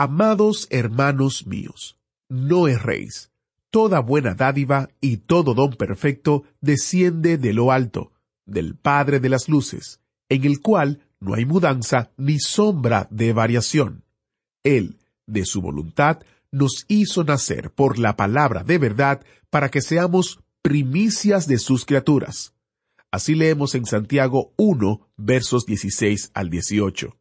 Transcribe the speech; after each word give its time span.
Amados 0.00 0.68
hermanos 0.70 1.44
míos, 1.48 1.98
no 2.28 2.68
erréis. 2.68 3.32
Toda 3.70 3.98
buena 3.98 4.36
dádiva 4.36 4.90
y 5.00 5.16
todo 5.16 5.54
don 5.54 5.72
perfecto 5.72 6.44
desciende 6.60 7.36
de 7.36 7.52
lo 7.52 7.72
alto, 7.72 8.12
del 8.46 8.76
Padre 8.76 9.18
de 9.18 9.28
las 9.28 9.48
Luces, 9.48 9.98
en 10.28 10.44
el 10.44 10.60
cual 10.60 11.00
no 11.18 11.34
hay 11.34 11.46
mudanza 11.46 12.12
ni 12.16 12.38
sombra 12.38 13.08
de 13.10 13.32
variación. 13.32 14.04
Él, 14.62 14.98
de 15.26 15.44
su 15.44 15.60
voluntad, 15.60 16.20
nos 16.52 16.84
hizo 16.86 17.24
nacer 17.24 17.72
por 17.72 17.98
la 17.98 18.14
palabra 18.14 18.62
de 18.62 18.78
verdad 18.78 19.26
para 19.50 19.68
que 19.68 19.82
seamos 19.82 20.38
primicias 20.62 21.48
de 21.48 21.58
sus 21.58 21.84
criaturas. 21.84 22.54
Así 23.10 23.34
leemos 23.34 23.74
en 23.74 23.84
Santiago 23.84 24.52
1, 24.58 25.08
versos 25.16 25.66
16 25.66 26.30
al 26.34 26.50
18. 26.50 27.17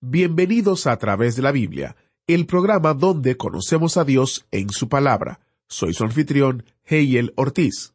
Bienvenidos 0.00 0.86
a 0.86 0.96
través 0.96 1.34
de 1.34 1.42
la 1.42 1.50
Biblia, 1.50 1.96
el 2.28 2.46
programa 2.46 2.94
donde 2.94 3.36
conocemos 3.36 3.96
a 3.96 4.04
Dios 4.04 4.46
en 4.52 4.70
su 4.70 4.88
palabra. 4.88 5.40
Soy 5.66 5.92
su 5.92 6.04
anfitrión, 6.04 6.62
Heiel 6.84 7.32
Ortiz. 7.34 7.94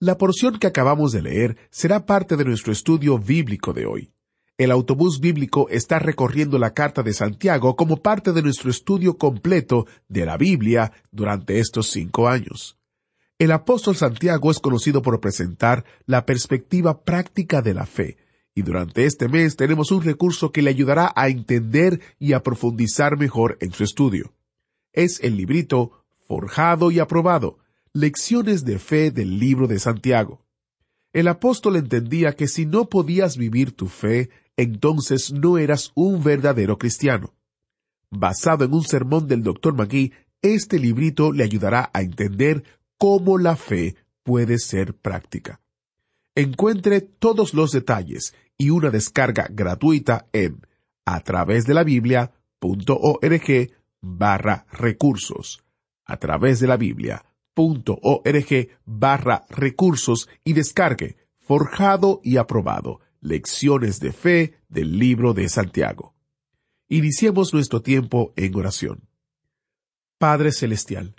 La 0.00 0.16
porción 0.16 0.58
que 0.58 0.66
acabamos 0.66 1.12
de 1.12 1.20
leer 1.20 1.58
será 1.68 2.06
parte 2.06 2.38
de 2.38 2.46
nuestro 2.46 2.72
estudio 2.72 3.18
bíblico 3.18 3.74
de 3.74 3.84
hoy. 3.84 4.10
El 4.56 4.70
autobús 4.70 5.20
bíblico 5.20 5.68
está 5.68 5.98
recorriendo 5.98 6.58
la 6.58 6.72
carta 6.72 7.02
de 7.02 7.12
Santiago 7.12 7.76
como 7.76 7.98
parte 7.98 8.32
de 8.32 8.40
nuestro 8.40 8.70
estudio 8.70 9.18
completo 9.18 9.86
de 10.08 10.24
la 10.24 10.38
Biblia 10.38 10.92
durante 11.10 11.58
estos 11.58 11.90
cinco 11.90 12.26
años. 12.26 12.78
El 13.38 13.52
apóstol 13.52 13.96
Santiago 13.96 14.50
es 14.50 14.60
conocido 14.60 15.02
por 15.02 15.20
presentar 15.20 15.84
la 16.06 16.24
perspectiva 16.24 17.02
práctica 17.02 17.60
de 17.60 17.74
la 17.74 17.84
fe, 17.84 18.16
y 18.58 18.62
durante 18.62 19.04
este 19.04 19.28
mes 19.28 19.54
tenemos 19.54 19.92
un 19.92 20.02
recurso 20.02 20.50
que 20.50 20.62
le 20.62 20.70
ayudará 20.70 21.12
a 21.14 21.28
entender 21.28 22.00
y 22.18 22.32
a 22.32 22.42
profundizar 22.42 23.16
mejor 23.16 23.56
en 23.60 23.70
su 23.70 23.84
estudio. 23.84 24.34
Es 24.92 25.20
el 25.22 25.36
librito 25.36 26.04
Forjado 26.26 26.90
y 26.90 26.98
Aprobado, 26.98 27.58
Lecciones 27.92 28.64
de 28.64 28.80
Fe 28.80 29.12
del 29.12 29.38
libro 29.38 29.68
de 29.68 29.78
Santiago. 29.78 30.44
El 31.12 31.28
apóstol 31.28 31.76
entendía 31.76 32.34
que 32.34 32.48
si 32.48 32.66
no 32.66 32.88
podías 32.88 33.36
vivir 33.36 33.70
tu 33.70 33.86
fe, 33.86 34.30
entonces 34.56 35.32
no 35.32 35.56
eras 35.56 35.92
un 35.94 36.24
verdadero 36.24 36.78
cristiano. 36.78 37.34
Basado 38.10 38.64
en 38.64 38.74
un 38.74 38.82
sermón 38.82 39.28
del 39.28 39.44
Dr. 39.44 39.72
Magui, 39.72 40.12
este 40.42 40.80
librito 40.80 41.30
le 41.30 41.44
ayudará 41.44 41.90
a 41.94 42.02
entender 42.02 42.64
cómo 42.96 43.38
la 43.38 43.54
fe 43.54 43.94
puede 44.24 44.58
ser 44.58 44.94
práctica. 44.94 45.60
Encuentre 46.38 47.00
todos 47.00 47.52
los 47.52 47.72
detalles 47.72 48.32
y 48.56 48.70
una 48.70 48.90
descarga 48.90 49.48
gratuita 49.50 50.28
en 50.32 50.64
a 51.04 51.18
través 51.18 51.66
de 51.66 51.74
la 51.74 51.82
Biblia.org 51.82 53.72
barra 54.00 54.64
recursos. 54.70 55.64
A 56.04 56.16
través 56.18 56.60
de 56.60 56.68
la 56.68 56.76
Biblia.org 56.76 58.68
barra 58.84 59.46
recursos 59.50 60.28
y 60.44 60.52
descargue 60.52 61.16
Forjado 61.38 62.20
y 62.22 62.36
aprobado. 62.36 63.00
Lecciones 63.20 63.98
de 63.98 64.12
fe 64.12 64.60
del 64.68 64.96
libro 64.96 65.34
de 65.34 65.48
Santiago. 65.48 66.14
Iniciemos 66.88 67.52
nuestro 67.52 67.82
tiempo 67.82 68.32
en 68.36 68.54
oración. 68.54 69.08
Padre 70.18 70.52
Celestial, 70.52 71.16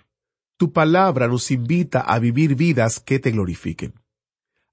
tu 0.56 0.72
palabra 0.72 1.28
nos 1.28 1.52
invita 1.52 2.00
a 2.00 2.20
vivir 2.20 2.56
vidas 2.56 3.02
que 3.02 3.20
te 3.20 3.32
glorifiquen. 3.32 3.96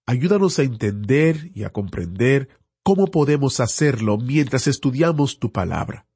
Ayúdanos 0.07 0.61
a 0.61 0.63
entender 0.63 1.51
y 1.53 1.65
a 1.65 1.71
comprender 1.71 2.49
cómo 2.85 3.09
podemos 3.09 3.59
hacerlo 3.59 4.19
mientras 4.19 4.69
estudiamos 4.69 5.41
tu 5.41 5.51
palabra. 5.51 6.07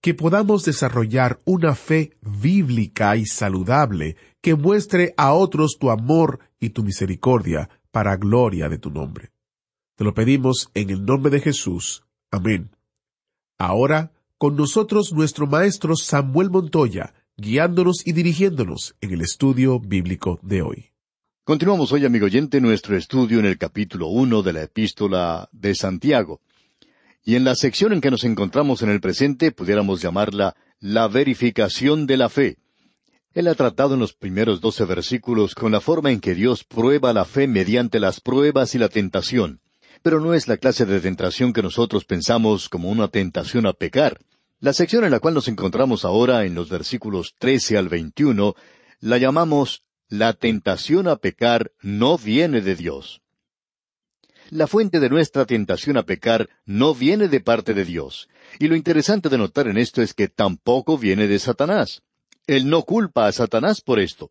Que 0.00 0.14
podamos 0.14 0.64
desarrollar 0.64 1.38
una 1.44 1.74
fe 1.74 2.16
bíblica 2.22 3.16
y 3.16 3.26
saludable 3.26 4.16
que 4.40 4.54
muestre 4.54 5.12
a 5.18 5.34
otros 5.34 5.76
tu 5.78 5.90
amor 5.90 6.38
y 6.58 6.70
tu 6.70 6.82
misericordia 6.82 7.68
para 7.90 8.16
gloria 8.16 8.70
de 8.70 8.78
tu 8.78 8.90
nombre. 8.90 9.32
Te 9.96 10.04
lo 10.04 10.14
pedimos 10.14 10.70
en 10.72 10.88
el 10.88 11.04
nombre 11.04 11.30
de 11.30 11.40
Jesús. 11.40 12.04
Amén. 12.30 12.70
Ahora, 13.58 14.12
con 14.38 14.56
nosotros 14.56 15.12
nuestro 15.12 15.46
maestro 15.46 15.96
Samuel 15.96 16.48
Montoya, 16.48 17.12
guiándonos 17.36 18.06
y 18.06 18.12
dirigiéndonos 18.12 18.94
en 19.02 19.12
el 19.12 19.20
estudio 19.20 19.80
bíblico 19.80 20.38
de 20.42 20.62
hoy. 20.62 20.92
Continuamos 21.48 21.92
hoy, 21.92 22.04
amigo 22.04 22.26
oyente, 22.26 22.60
nuestro 22.60 22.94
estudio 22.94 23.38
en 23.38 23.46
el 23.46 23.56
capítulo 23.56 24.08
uno 24.08 24.42
de 24.42 24.52
la 24.52 24.64
epístola 24.64 25.48
de 25.50 25.74
Santiago. 25.74 26.42
Y 27.24 27.36
en 27.36 27.44
la 27.44 27.54
sección 27.54 27.94
en 27.94 28.02
que 28.02 28.10
nos 28.10 28.24
encontramos 28.24 28.82
en 28.82 28.90
el 28.90 29.00
presente, 29.00 29.50
pudiéramos 29.50 30.02
llamarla 30.02 30.56
la 30.78 31.08
verificación 31.08 32.06
de 32.06 32.18
la 32.18 32.28
fe. 32.28 32.58
Él 33.32 33.48
ha 33.48 33.54
tratado 33.54 33.94
en 33.94 34.00
los 34.00 34.12
primeros 34.12 34.60
doce 34.60 34.84
versículos 34.84 35.54
con 35.54 35.72
la 35.72 35.80
forma 35.80 36.10
en 36.10 36.20
que 36.20 36.34
Dios 36.34 36.64
prueba 36.64 37.14
la 37.14 37.24
fe 37.24 37.48
mediante 37.48 37.98
las 37.98 38.20
pruebas 38.20 38.74
y 38.74 38.78
la 38.78 38.90
tentación. 38.90 39.62
Pero 40.02 40.20
no 40.20 40.34
es 40.34 40.48
la 40.48 40.58
clase 40.58 40.84
de 40.84 41.00
tentación 41.00 41.54
que 41.54 41.62
nosotros 41.62 42.04
pensamos 42.04 42.68
como 42.68 42.90
una 42.90 43.08
tentación 43.08 43.66
a 43.66 43.72
pecar. 43.72 44.18
La 44.60 44.74
sección 44.74 45.02
en 45.04 45.12
la 45.12 45.20
cual 45.20 45.32
nos 45.32 45.48
encontramos 45.48 46.04
ahora, 46.04 46.44
en 46.44 46.54
los 46.54 46.68
versículos 46.68 47.36
trece 47.38 47.78
al 47.78 47.88
veintiuno, 47.88 48.54
la 49.00 49.16
llamamos 49.16 49.84
la 50.08 50.32
tentación 50.32 51.06
a 51.06 51.16
pecar 51.16 51.72
no 51.82 52.16
viene 52.16 52.60
de 52.62 52.74
Dios. 52.76 53.20
La 54.50 54.66
fuente 54.66 55.00
de 55.00 55.10
nuestra 55.10 55.44
tentación 55.44 55.98
a 55.98 56.04
pecar 56.04 56.48
no 56.64 56.94
viene 56.94 57.28
de 57.28 57.40
parte 57.40 57.74
de 57.74 57.84
Dios. 57.84 58.28
Y 58.58 58.68
lo 58.68 58.76
interesante 58.76 59.28
de 59.28 59.36
notar 59.36 59.68
en 59.68 59.76
esto 59.76 60.00
es 60.00 60.14
que 60.14 60.28
tampoco 60.28 60.96
viene 60.96 61.28
de 61.28 61.38
Satanás. 61.38 62.02
Él 62.46 62.70
no 62.70 62.82
culpa 62.82 63.26
a 63.26 63.32
Satanás 63.32 63.82
por 63.82 64.00
esto. 64.00 64.30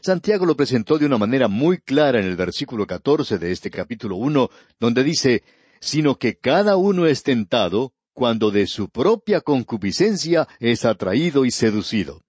Santiago 0.00 0.44
lo 0.44 0.54
presentó 0.54 0.98
de 0.98 1.06
una 1.06 1.16
manera 1.16 1.48
muy 1.48 1.78
clara 1.78 2.20
en 2.20 2.26
el 2.26 2.36
versículo 2.36 2.86
catorce 2.86 3.38
de 3.38 3.50
este 3.50 3.70
capítulo 3.70 4.16
uno, 4.16 4.50
donde 4.78 5.02
dice, 5.02 5.42
sino 5.80 6.16
que 6.18 6.36
cada 6.36 6.76
uno 6.76 7.06
es 7.06 7.22
tentado 7.22 7.94
cuando 8.12 8.50
de 8.50 8.66
su 8.66 8.90
propia 8.90 9.40
concupiscencia 9.40 10.46
es 10.60 10.84
atraído 10.84 11.46
y 11.46 11.50
seducido. 11.50 12.22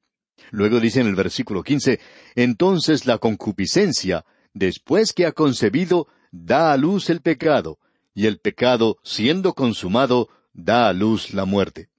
Luego 0.52 0.80
dice 0.80 1.02
en 1.02 1.08
el 1.08 1.16
versículo 1.16 1.64
quince, 1.64 2.00
entonces 2.36 3.06
la 3.06 3.18
concupiscencia, 3.18 4.26
después 4.54 5.14
que 5.14 5.26
ha 5.26 5.32
concebido, 5.32 6.08
da 6.32 6.72
a 6.72 6.78
luz 6.78 7.10
el 7.10 7.22
pecado, 7.22 7.80
y 8.14 8.26
el 8.26 8.40
pecado, 8.40 8.98
siendo 9.04 9.54
consumado, 9.54 10.30
da 10.54 10.90
a 10.90 10.94
luz 10.94 11.34
la 11.34 11.46
muerte. 11.46 11.90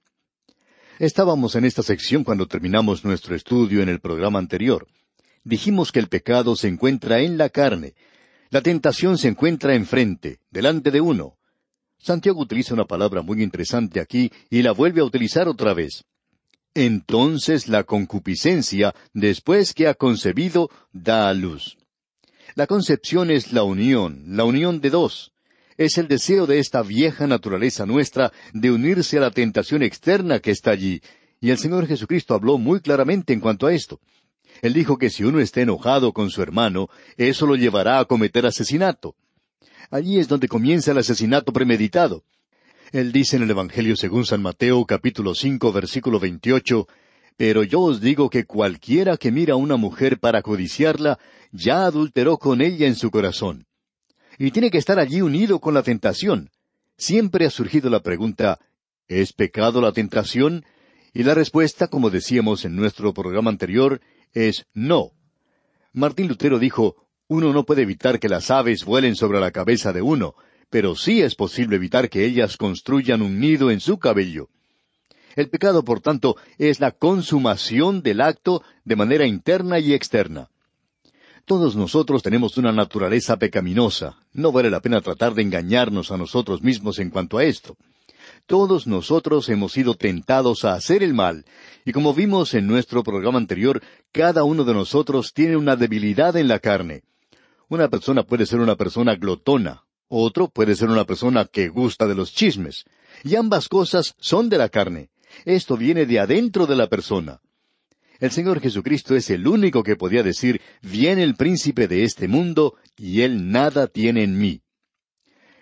Estábamos 0.99 1.55
en 1.55 1.65
esta 1.65 1.81
sección 1.81 2.23
cuando 2.23 2.47
terminamos 2.47 3.03
nuestro 3.03 3.35
estudio 3.35 3.81
en 3.81 3.89
el 3.89 3.99
programa 3.99 4.37
anterior. 4.37 4.87
Dijimos 5.43 5.91
que 5.91 5.99
el 5.99 6.09
pecado 6.09 6.55
se 6.55 6.67
encuentra 6.67 7.21
en 7.21 7.37
la 7.37 7.49
carne. 7.49 7.95
La 8.51 8.61
tentación 8.61 9.17
se 9.17 9.29
encuentra 9.29 9.73
enfrente, 9.73 10.39
delante 10.51 10.91
de 10.91 11.01
uno. 11.01 11.37
Santiago 11.97 12.41
utiliza 12.41 12.73
una 12.73 12.85
palabra 12.85 13.21
muy 13.21 13.41
interesante 13.41 13.99
aquí 13.99 14.31
y 14.49 14.61
la 14.61 14.73
vuelve 14.73 15.01
a 15.01 15.05
utilizar 15.05 15.47
otra 15.47 15.73
vez. 15.73 16.03
Entonces 16.73 17.67
la 17.67 17.83
concupiscencia, 17.83 18.95
después 19.13 19.73
que 19.73 19.87
ha 19.87 19.93
concebido, 19.93 20.69
da 20.93 21.29
a 21.29 21.33
luz. 21.33 21.77
La 22.55 22.67
concepción 22.67 23.29
es 23.29 23.51
la 23.51 23.63
unión, 23.63 24.23
la 24.27 24.45
unión 24.45 24.79
de 24.79 24.89
dos. 24.89 25.33
Es 25.77 25.97
el 25.97 26.07
deseo 26.07 26.47
de 26.47 26.59
esta 26.59 26.81
vieja 26.81 27.27
naturaleza 27.27 27.85
nuestra 27.85 28.31
de 28.53 28.71
unirse 28.71 29.17
a 29.17 29.21
la 29.21 29.31
tentación 29.31 29.83
externa 29.83 30.39
que 30.39 30.51
está 30.51 30.71
allí, 30.71 31.01
y 31.41 31.49
el 31.49 31.57
Señor 31.57 31.87
Jesucristo 31.87 32.35
habló 32.35 32.57
muy 32.57 32.79
claramente 32.81 33.33
en 33.33 33.39
cuanto 33.39 33.67
a 33.67 33.73
esto. 33.73 33.99
Él 34.61 34.73
dijo 34.73 34.97
que 34.97 35.09
si 35.09 35.23
uno 35.23 35.39
está 35.39 35.61
enojado 35.61 36.13
con 36.13 36.29
su 36.29 36.41
hermano, 36.41 36.89
eso 37.17 37.47
lo 37.47 37.55
llevará 37.55 37.99
a 37.99 38.05
cometer 38.05 38.45
asesinato. 38.45 39.15
Allí 39.89 40.19
es 40.19 40.27
donde 40.27 40.47
comienza 40.47 40.91
el 40.91 40.99
asesinato 40.99 41.51
premeditado. 41.51 42.23
Él 42.91 43.13
dice 43.13 43.37
en 43.37 43.43
el 43.43 43.51
Evangelio 43.51 43.95
según 43.95 44.25
San 44.25 44.41
Mateo 44.41 44.85
capítulo 44.85 45.33
cinco 45.33 45.71
versículo 45.71 46.19
veintiocho, 46.19 46.87
Pero 47.37 47.63
yo 47.63 47.79
os 47.79 48.01
digo 48.01 48.29
que 48.29 48.43
cualquiera 48.43 49.15
que 49.15 49.31
mira 49.31 49.53
a 49.53 49.57
una 49.57 49.77
mujer 49.77 50.19
para 50.19 50.41
codiciarla, 50.41 51.17
ya 51.53 51.85
adulteró 51.85 52.37
con 52.37 52.61
ella 52.61 52.87
en 52.87 52.95
su 52.95 53.09
corazón. 53.09 53.65
Y 54.37 54.51
tiene 54.51 54.69
que 54.69 54.77
estar 54.77 54.99
allí 54.99 55.21
unido 55.21 55.59
con 55.59 55.73
la 55.73 55.83
tentación. 55.83 56.49
Siempre 56.97 57.45
ha 57.45 57.49
surgido 57.49 57.89
la 57.89 58.01
pregunta, 58.01 58.59
¿Es 59.07 59.31
pecado 59.31 59.79
la 59.79 59.93
tentación? 59.93 60.65
Y 61.13 61.23
la 61.23 61.33
respuesta, 61.33 61.87
como 61.87 62.09
decíamos 62.09 62.65
en 62.65 62.75
nuestro 62.75 63.13
programa 63.13 63.49
anterior, 63.49 64.01
es 64.33 64.65
no. 64.73 65.11
Martín 65.93 66.27
Lutero 66.27 66.59
dijo, 66.59 67.07
uno 67.27 67.53
no 67.53 67.63
puede 67.65 67.83
evitar 67.83 68.19
que 68.19 68.27
las 68.27 68.51
aves 68.51 68.83
vuelen 68.83 69.15
sobre 69.15 69.39
la 69.39 69.51
cabeza 69.51 69.93
de 69.93 70.01
uno, 70.01 70.35
pero 70.71 70.95
sí 70.95 71.21
es 71.21 71.35
posible 71.35 71.75
evitar 71.75 72.09
que 72.09 72.25
ellas 72.25 72.57
construyan 72.57 73.21
un 73.21 73.39
nido 73.39 73.69
en 73.69 73.81
su 73.81 73.99
cabello. 73.99 74.47
El 75.35 75.49
pecado, 75.49 75.83
por 75.83 75.99
tanto, 75.99 76.37
es 76.57 76.79
la 76.79 76.91
consumación 76.91 78.01
del 78.01 78.21
acto 78.21 78.63
de 78.85 78.95
manera 78.95 79.27
interna 79.27 79.79
y 79.79 79.93
externa. 79.93 80.49
Todos 81.45 81.75
nosotros 81.75 82.23
tenemos 82.23 82.57
una 82.57 82.71
naturaleza 82.71 83.37
pecaminosa. 83.37 84.17
No 84.31 84.53
vale 84.53 84.69
la 84.69 84.79
pena 84.79 85.01
tratar 85.01 85.33
de 85.33 85.41
engañarnos 85.41 86.09
a 86.11 86.17
nosotros 86.17 86.61
mismos 86.61 86.99
en 86.99 87.09
cuanto 87.09 87.37
a 87.37 87.43
esto. 87.43 87.75
Todos 88.45 88.87
nosotros 88.87 89.49
hemos 89.49 89.73
sido 89.73 89.95
tentados 89.95 90.63
a 90.63 90.73
hacer 90.73 91.03
el 91.03 91.13
mal, 91.13 91.45
y 91.83 91.91
como 91.91 92.13
vimos 92.13 92.53
en 92.53 92.67
nuestro 92.67 93.03
programa 93.03 93.37
anterior, 93.37 93.81
cada 94.13 94.45
uno 94.45 94.63
de 94.63 94.73
nosotros 94.73 95.33
tiene 95.33 95.57
una 95.57 95.75
debilidad 95.75 96.37
en 96.37 96.47
la 96.47 96.59
carne. 96.59 97.03
Una 97.67 97.89
persona 97.89 98.23
puede 98.23 98.45
ser 98.45 98.59
una 98.59 98.75
persona 98.75 99.15
glotona, 99.15 99.83
otro 100.13 100.49
puede 100.49 100.75
ser 100.75 100.89
una 100.89 101.05
persona 101.05 101.45
que 101.45 101.69
gusta 101.69 102.05
de 102.05 102.15
los 102.15 102.33
chismes, 102.33 102.83
y 103.23 103.35
ambas 103.35 103.69
cosas 103.69 104.13
son 104.19 104.49
de 104.49 104.57
la 104.57 104.67
carne. 104.67 105.09
Esto 105.45 105.77
viene 105.77 106.05
de 106.05 106.19
adentro 106.19 106.67
de 106.67 106.75
la 106.75 106.87
persona. 106.87 107.39
El 108.19 108.31
Señor 108.31 108.59
Jesucristo 108.59 109.15
es 109.15 109.29
el 109.29 109.47
único 109.47 109.83
que 109.83 109.95
podía 109.95 110.21
decir, 110.21 110.59
viene 110.81 111.23
el 111.23 111.35
príncipe 111.35 111.87
de 111.87 112.03
este 112.03 112.27
mundo, 112.27 112.75
y 112.97 113.21
él 113.21 113.51
nada 113.51 113.87
tiene 113.87 114.23
en 114.23 114.37
mí. 114.37 114.61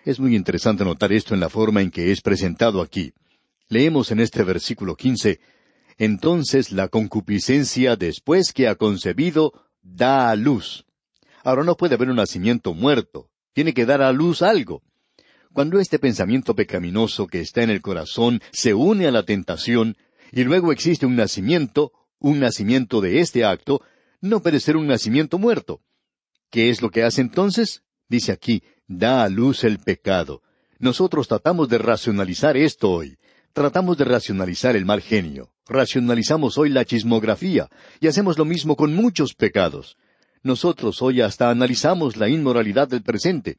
Es 0.04 0.18
muy 0.18 0.34
interesante 0.34 0.84
notar 0.84 1.12
esto 1.12 1.32
en 1.34 1.40
la 1.40 1.48
forma 1.48 1.80
en 1.80 1.92
que 1.92 2.10
es 2.10 2.20
presentado 2.20 2.82
aquí. 2.82 3.12
Leemos 3.68 4.10
en 4.10 4.18
este 4.18 4.42
versículo 4.42 4.96
quince, 4.96 5.40
Entonces 5.96 6.72
la 6.72 6.88
concupiscencia, 6.88 7.94
después 7.94 8.52
que 8.52 8.66
ha 8.66 8.74
concebido, 8.74 9.52
da 9.80 10.30
a 10.30 10.34
luz. 10.34 10.86
Ahora 11.44 11.62
no 11.62 11.76
puede 11.76 11.94
haber 11.94 12.10
un 12.10 12.16
nacimiento 12.16 12.74
muerto, 12.74 13.30
tiene 13.60 13.74
que 13.74 13.84
dar 13.84 14.00
a 14.00 14.10
luz 14.10 14.40
algo. 14.40 14.82
Cuando 15.52 15.80
este 15.80 15.98
pensamiento 15.98 16.54
pecaminoso 16.54 17.26
que 17.26 17.42
está 17.42 17.62
en 17.62 17.68
el 17.68 17.82
corazón 17.82 18.40
se 18.52 18.72
une 18.72 19.06
a 19.06 19.10
la 19.10 19.24
tentación, 19.24 19.98
y 20.32 20.44
luego 20.44 20.72
existe 20.72 21.04
un 21.04 21.14
nacimiento, 21.14 21.92
un 22.20 22.40
nacimiento 22.40 23.02
de 23.02 23.20
este 23.20 23.44
acto, 23.44 23.82
no 24.22 24.40
puede 24.40 24.60
ser 24.60 24.78
un 24.78 24.86
nacimiento 24.86 25.38
muerto. 25.38 25.82
¿Qué 26.48 26.70
es 26.70 26.80
lo 26.80 26.88
que 26.88 27.02
hace 27.02 27.20
entonces? 27.20 27.82
Dice 28.08 28.32
aquí, 28.32 28.62
da 28.86 29.24
a 29.24 29.28
luz 29.28 29.62
el 29.64 29.78
pecado. 29.78 30.40
Nosotros 30.78 31.28
tratamos 31.28 31.68
de 31.68 31.76
racionalizar 31.76 32.56
esto 32.56 32.90
hoy. 32.90 33.18
Tratamos 33.52 33.98
de 33.98 34.06
racionalizar 34.06 34.74
el 34.74 34.86
mal 34.86 35.02
genio. 35.02 35.50
Racionalizamos 35.66 36.56
hoy 36.56 36.70
la 36.70 36.86
chismografía 36.86 37.68
y 38.00 38.06
hacemos 38.06 38.38
lo 38.38 38.46
mismo 38.46 38.74
con 38.74 38.94
muchos 38.94 39.34
pecados. 39.34 39.98
Nosotros 40.42 41.02
hoy 41.02 41.20
hasta 41.20 41.50
analizamos 41.50 42.16
la 42.16 42.28
inmoralidad 42.28 42.88
del 42.88 43.02
presente. 43.02 43.58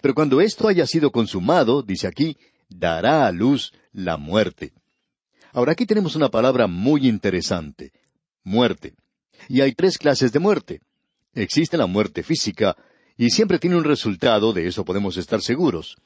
Pero 0.00 0.14
cuando 0.14 0.40
esto 0.40 0.68
haya 0.68 0.86
sido 0.86 1.10
consumado, 1.10 1.82
dice 1.82 2.06
aquí, 2.06 2.36
dará 2.68 3.26
a 3.26 3.32
luz 3.32 3.72
la 3.92 4.16
muerte. 4.16 4.72
Ahora 5.52 5.72
aquí 5.72 5.86
tenemos 5.86 6.14
una 6.14 6.28
palabra 6.28 6.66
muy 6.66 7.08
interesante, 7.08 7.92
muerte. 8.44 8.94
Y 9.48 9.60
hay 9.60 9.72
tres 9.72 9.98
clases 9.98 10.32
de 10.32 10.38
muerte. 10.38 10.80
Existe 11.34 11.76
la 11.76 11.86
muerte 11.86 12.22
física, 12.22 12.76
y 13.16 13.30
siempre 13.30 13.58
tiene 13.58 13.76
un 13.76 13.84
resultado, 13.84 14.52
de 14.52 14.66
eso 14.66 14.84
podemos 14.84 15.16
estar 15.16 15.42
seguros. 15.42 15.96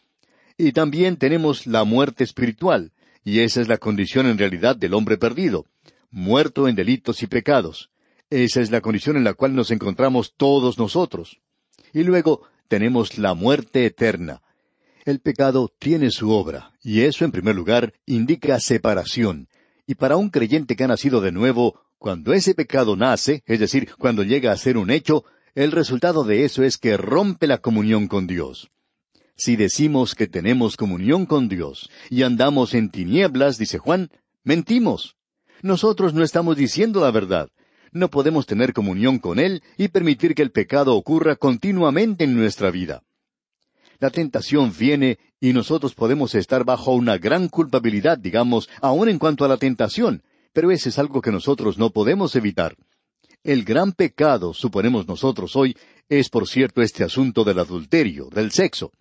Y 0.56 0.72
también 0.72 1.16
tenemos 1.16 1.66
la 1.66 1.84
muerte 1.84 2.24
espiritual, 2.24 2.92
y 3.22 3.40
esa 3.40 3.60
es 3.60 3.68
la 3.68 3.78
condición 3.78 4.26
en 4.26 4.38
realidad 4.38 4.76
del 4.76 4.94
hombre 4.94 5.16
perdido, 5.16 5.66
muerto 6.10 6.68
en 6.68 6.74
delitos 6.74 7.22
y 7.22 7.26
pecados. 7.26 7.90
Esa 8.34 8.62
es 8.62 8.72
la 8.72 8.80
condición 8.80 9.16
en 9.16 9.22
la 9.22 9.34
cual 9.34 9.54
nos 9.54 9.70
encontramos 9.70 10.34
todos 10.36 10.76
nosotros. 10.76 11.40
Y 11.92 12.02
luego 12.02 12.42
tenemos 12.66 13.16
la 13.16 13.34
muerte 13.34 13.86
eterna. 13.86 14.42
El 15.04 15.20
pecado 15.20 15.72
tiene 15.78 16.10
su 16.10 16.32
obra, 16.32 16.72
y 16.82 17.02
eso 17.02 17.24
en 17.24 17.30
primer 17.30 17.54
lugar 17.54 17.94
indica 18.06 18.58
separación. 18.58 19.46
Y 19.86 19.94
para 19.94 20.16
un 20.16 20.30
creyente 20.30 20.74
que 20.74 20.82
ha 20.82 20.88
nacido 20.88 21.20
de 21.20 21.30
nuevo, 21.30 21.80
cuando 21.96 22.32
ese 22.32 22.56
pecado 22.56 22.96
nace, 22.96 23.44
es 23.46 23.60
decir, 23.60 23.94
cuando 24.00 24.24
llega 24.24 24.50
a 24.50 24.56
ser 24.56 24.78
un 24.78 24.90
hecho, 24.90 25.24
el 25.54 25.70
resultado 25.70 26.24
de 26.24 26.44
eso 26.44 26.64
es 26.64 26.76
que 26.76 26.96
rompe 26.96 27.46
la 27.46 27.58
comunión 27.58 28.08
con 28.08 28.26
Dios. 28.26 28.68
Si 29.36 29.54
decimos 29.54 30.16
que 30.16 30.26
tenemos 30.26 30.76
comunión 30.76 31.26
con 31.26 31.48
Dios 31.48 31.88
y 32.10 32.24
andamos 32.24 32.74
en 32.74 32.90
tinieblas, 32.90 33.58
dice 33.58 33.78
Juan, 33.78 34.10
mentimos. 34.42 35.14
Nosotros 35.62 36.14
no 36.14 36.24
estamos 36.24 36.56
diciendo 36.56 37.00
la 37.00 37.12
verdad 37.12 37.48
no 37.94 38.10
podemos 38.10 38.44
tener 38.44 38.74
comunión 38.74 39.18
con 39.18 39.38
Él 39.38 39.62
y 39.78 39.88
permitir 39.88 40.34
que 40.34 40.42
el 40.42 40.50
pecado 40.50 40.94
ocurra 40.94 41.36
continuamente 41.36 42.24
en 42.24 42.36
nuestra 42.36 42.70
vida. 42.70 43.02
La 44.00 44.10
tentación 44.10 44.72
viene 44.76 45.18
y 45.40 45.52
nosotros 45.52 45.94
podemos 45.94 46.34
estar 46.34 46.64
bajo 46.64 46.92
una 46.92 47.16
gran 47.16 47.48
culpabilidad, 47.48 48.18
digamos, 48.18 48.68
aun 48.82 49.08
en 49.08 49.18
cuanto 49.18 49.44
a 49.44 49.48
la 49.48 49.56
tentación, 49.56 50.22
pero 50.52 50.70
ese 50.70 50.88
es 50.88 50.98
algo 50.98 51.22
que 51.22 51.30
nosotros 51.30 51.78
no 51.78 51.90
podemos 51.90 52.34
evitar. 52.36 52.76
El 53.44 53.64
gran 53.64 53.92
pecado, 53.92 54.54
suponemos 54.54 55.06
nosotros 55.06 55.54
hoy, 55.54 55.76
es 56.08 56.28
por 56.30 56.48
cierto 56.48 56.82
este 56.82 57.04
asunto 57.04 57.44
del 57.44 57.60
adulterio, 57.60 58.28
del 58.30 58.50
sexo. 58.50 58.92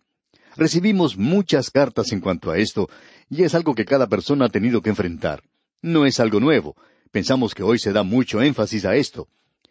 Recibimos 0.55 1.17
muchas 1.17 1.71
cartas 1.71 2.11
en 2.11 2.19
cuanto 2.19 2.51
a 2.51 2.59
esto, 2.59 2.89
y 3.29 3.43
es 3.43 3.55
algo 3.55 3.73
que 3.73 3.85
cada 3.85 4.07
persona 4.07 4.45
ha 4.45 4.49
tenido 4.49 4.81
que 4.81 4.89
enfrentar. 4.89 5.41
No 5.81 6.05
es 6.05 6.19
algo 6.19 6.39
nuevo, 6.39 6.75
Pensamos 7.13 7.53
que 7.53 7.61
hoy 7.61 7.77
se 7.77 7.93
da 7.93 8.01
mucho 8.01 8.41
énfasis 8.41 8.85
a 8.85 8.95
esto. 8.95 9.27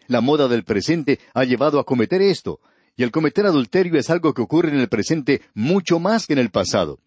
La 0.07 0.21
moda 0.21 0.47
del 0.47 0.63
presente 0.63 1.19
ha 1.35 1.43
llevado 1.43 1.81
a 1.81 1.85
cometer 1.85 2.23
esto, 2.23 2.61
y 2.95 3.03
el 3.03 3.11
cometer 3.11 3.47
adulterio 3.47 3.99
es 3.99 4.11
algo 4.11 4.33
que 4.33 4.43
ocurre 4.43 4.69
en 4.69 4.79
el 4.79 4.89
presente 4.89 5.43
mucho 5.53 5.99
más 5.99 6.29
que 6.29 6.35
en 6.35 6.39
el 6.39 6.51
pasado. 6.51 7.01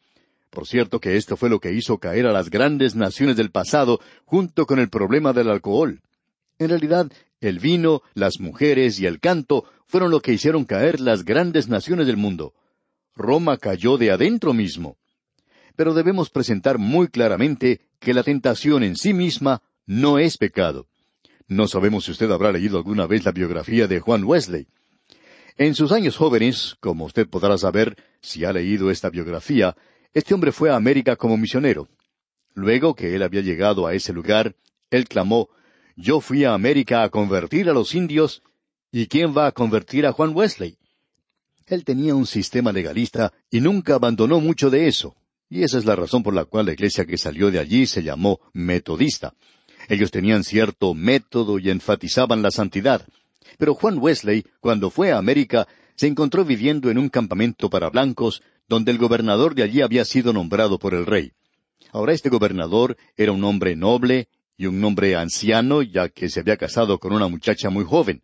Por 0.50 0.68
cierto 0.68 1.00
que 1.00 1.16
esto 1.16 1.38
fue 1.38 1.50
lo 1.50 1.62
que 1.62 1.72
hizo 1.72 2.00
caer 2.00 2.28
a 2.28 2.34
las 2.34 2.50
grandes 2.50 2.96
naciones 2.96 3.38
del 3.38 3.50
pasado 3.50 4.02
junto 4.26 4.66
con 4.66 4.78
el 4.80 4.90
problema 4.90 5.32
del 5.32 5.50
alcohol. 5.50 6.02
En 6.60 6.68
realidad, 6.68 7.10
el 7.40 7.60
vino, 7.60 8.02
las 8.14 8.42
mujeres 8.42 9.00
y 9.00 9.06
el 9.06 9.22
canto 9.22 9.64
fueron 9.88 10.12
lo 10.12 10.20
que 10.20 10.34
hicieron 10.34 10.66
caer 10.66 11.00
las 11.00 11.24
grandes 11.24 11.70
naciones 11.70 12.08
del 12.08 12.18
mundo. 12.18 12.54
Roma 13.16 13.56
cayó 13.56 13.98
de 13.98 14.12
adentro 14.12 14.54
mismo. 14.54 14.98
Pero 15.78 15.94
debemos 15.94 16.30
presentar 16.30 16.78
muy 16.78 17.08
claramente 17.08 17.80
que 18.00 18.14
la 18.14 18.24
tentación 18.24 18.84
en 18.84 18.98
sí 18.98 19.14
misma 19.14 19.62
no 19.86 20.20
es 20.20 20.38
pecado. 20.38 20.88
No 21.48 21.68
sabemos 21.68 22.06
si 22.06 22.12
usted 22.12 22.32
habrá 22.32 22.52
leído 22.52 22.78
alguna 22.78 23.06
vez 23.06 23.24
la 23.26 23.32
biografía 23.32 23.88
de 23.88 24.00
Juan 24.00 24.24
Wesley. 24.24 24.68
En 25.58 25.76
sus 25.76 25.92
años 25.92 26.18
jóvenes, 26.18 26.76
como 26.80 27.06
usted 27.06 27.30
podrá 27.30 27.58
saber 27.58 27.96
si 28.22 28.44
ha 28.46 28.52
leído 28.52 28.90
esta 28.90 29.10
biografía, 29.10 29.76
este 30.14 30.34
hombre 30.34 30.52
fue 30.52 30.70
a 30.70 30.76
América 30.76 31.16
como 31.16 31.38
misionero. 31.38 31.88
Luego 32.56 32.96
que 32.96 33.16
él 33.16 33.22
había 33.22 33.42
llegado 33.42 33.86
a 33.86 33.94
ese 33.94 34.12
lugar, 34.12 34.56
él 34.90 35.08
clamó, 35.08 35.50
Yo 35.96 36.20
fui 36.20 36.44
a 36.46 36.54
América 36.54 37.04
a 37.04 37.10
convertir 37.10 37.70
a 37.70 37.74
los 37.74 37.94
indios, 37.96 38.42
¿y 38.92 39.08
quién 39.08 39.38
va 39.38 39.48
a 39.48 39.52
convertir 39.52 40.06
a 40.06 40.14
Juan 40.14 40.36
Wesley? 40.36 40.78
Él 41.68 41.84
tenía 41.84 42.16
un 42.16 42.26
sistema 42.26 42.72
legalista 42.72 43.34
y 43.50 43.60
nunca 43.60 43.96
abandonó 43.96 44.40
mucho 44.40 44.70
de 44.70 44.88
eso, 44.88 45.16
y 45.50 45.64
esa 45.64 45.78
es 45.78 45.86
la 45.86 45.96
razón 45.96 46.24
por 46.24 46.34
la 46.34 46.46
cual 46.46 46.66
la 46.66 46.74
iglesia 46.74 47.06
que 47.06 47.18
salió 47.18 47.52
de 47.52 47.60
allí 47.60 47.88
se 47.88 48.04
llamó 48.04 48.40
metodista. 48.54 49.34
Ellos 49.88 50.12
tenían 50.12 50.44
cierto 50.44 50.94
método 50.94 51.60
y 51.60 51.70
enfatizaban 51.70 52.42
la 52.42 52.52
santidad. 52.52 53.06
Pero 53.58 53.74
Juan 53.76 53.98
Wesley, 54.00 54.46
cuando 54.60 54.90
fue 54.90 55.12
a 55.12 55.18
América, 55.18 55.68
se 55.96 56.08
encontró 56.08 56.44
viviendo 56.44 56.90
en 56.90 56.98
un 56.98 57.10
campamento 57.10 57.70
para 57.70 57.90
blancos, 57.90 58.42
donde 58.68 58.92
el 58.92 58.98
gobernador 58.98 59.56
de 59.56 59.64
allí 59.64 59.82
había 59.82 60.06
sido 60.06 60.34
nombrado 60.34 60.80
por 60.80 60.94
el 60.94 61.06
rey. 61.06 61.32
Ahora 61.92 62.14
este 62.14 62.30
gobernador 62.30 62.98
era 63.16 63.32
un 63.32 63.44
hombre 63.44 63.76
noble 63.76 64.28
y 64.58 64.66
un 64.66 64.84
hombre 64.84 65.16
anciano, 65.16 65.82
ya 65.82 66.10
que 66.10 66.30
se 66.30 66.40
había 66.40 66.58
casado 66.58 67.00
con 67.00 67.14
una 67.14 67.28
muchacha 67.28 67.70
muy 67.70 67.86
joven. 67.86 68.22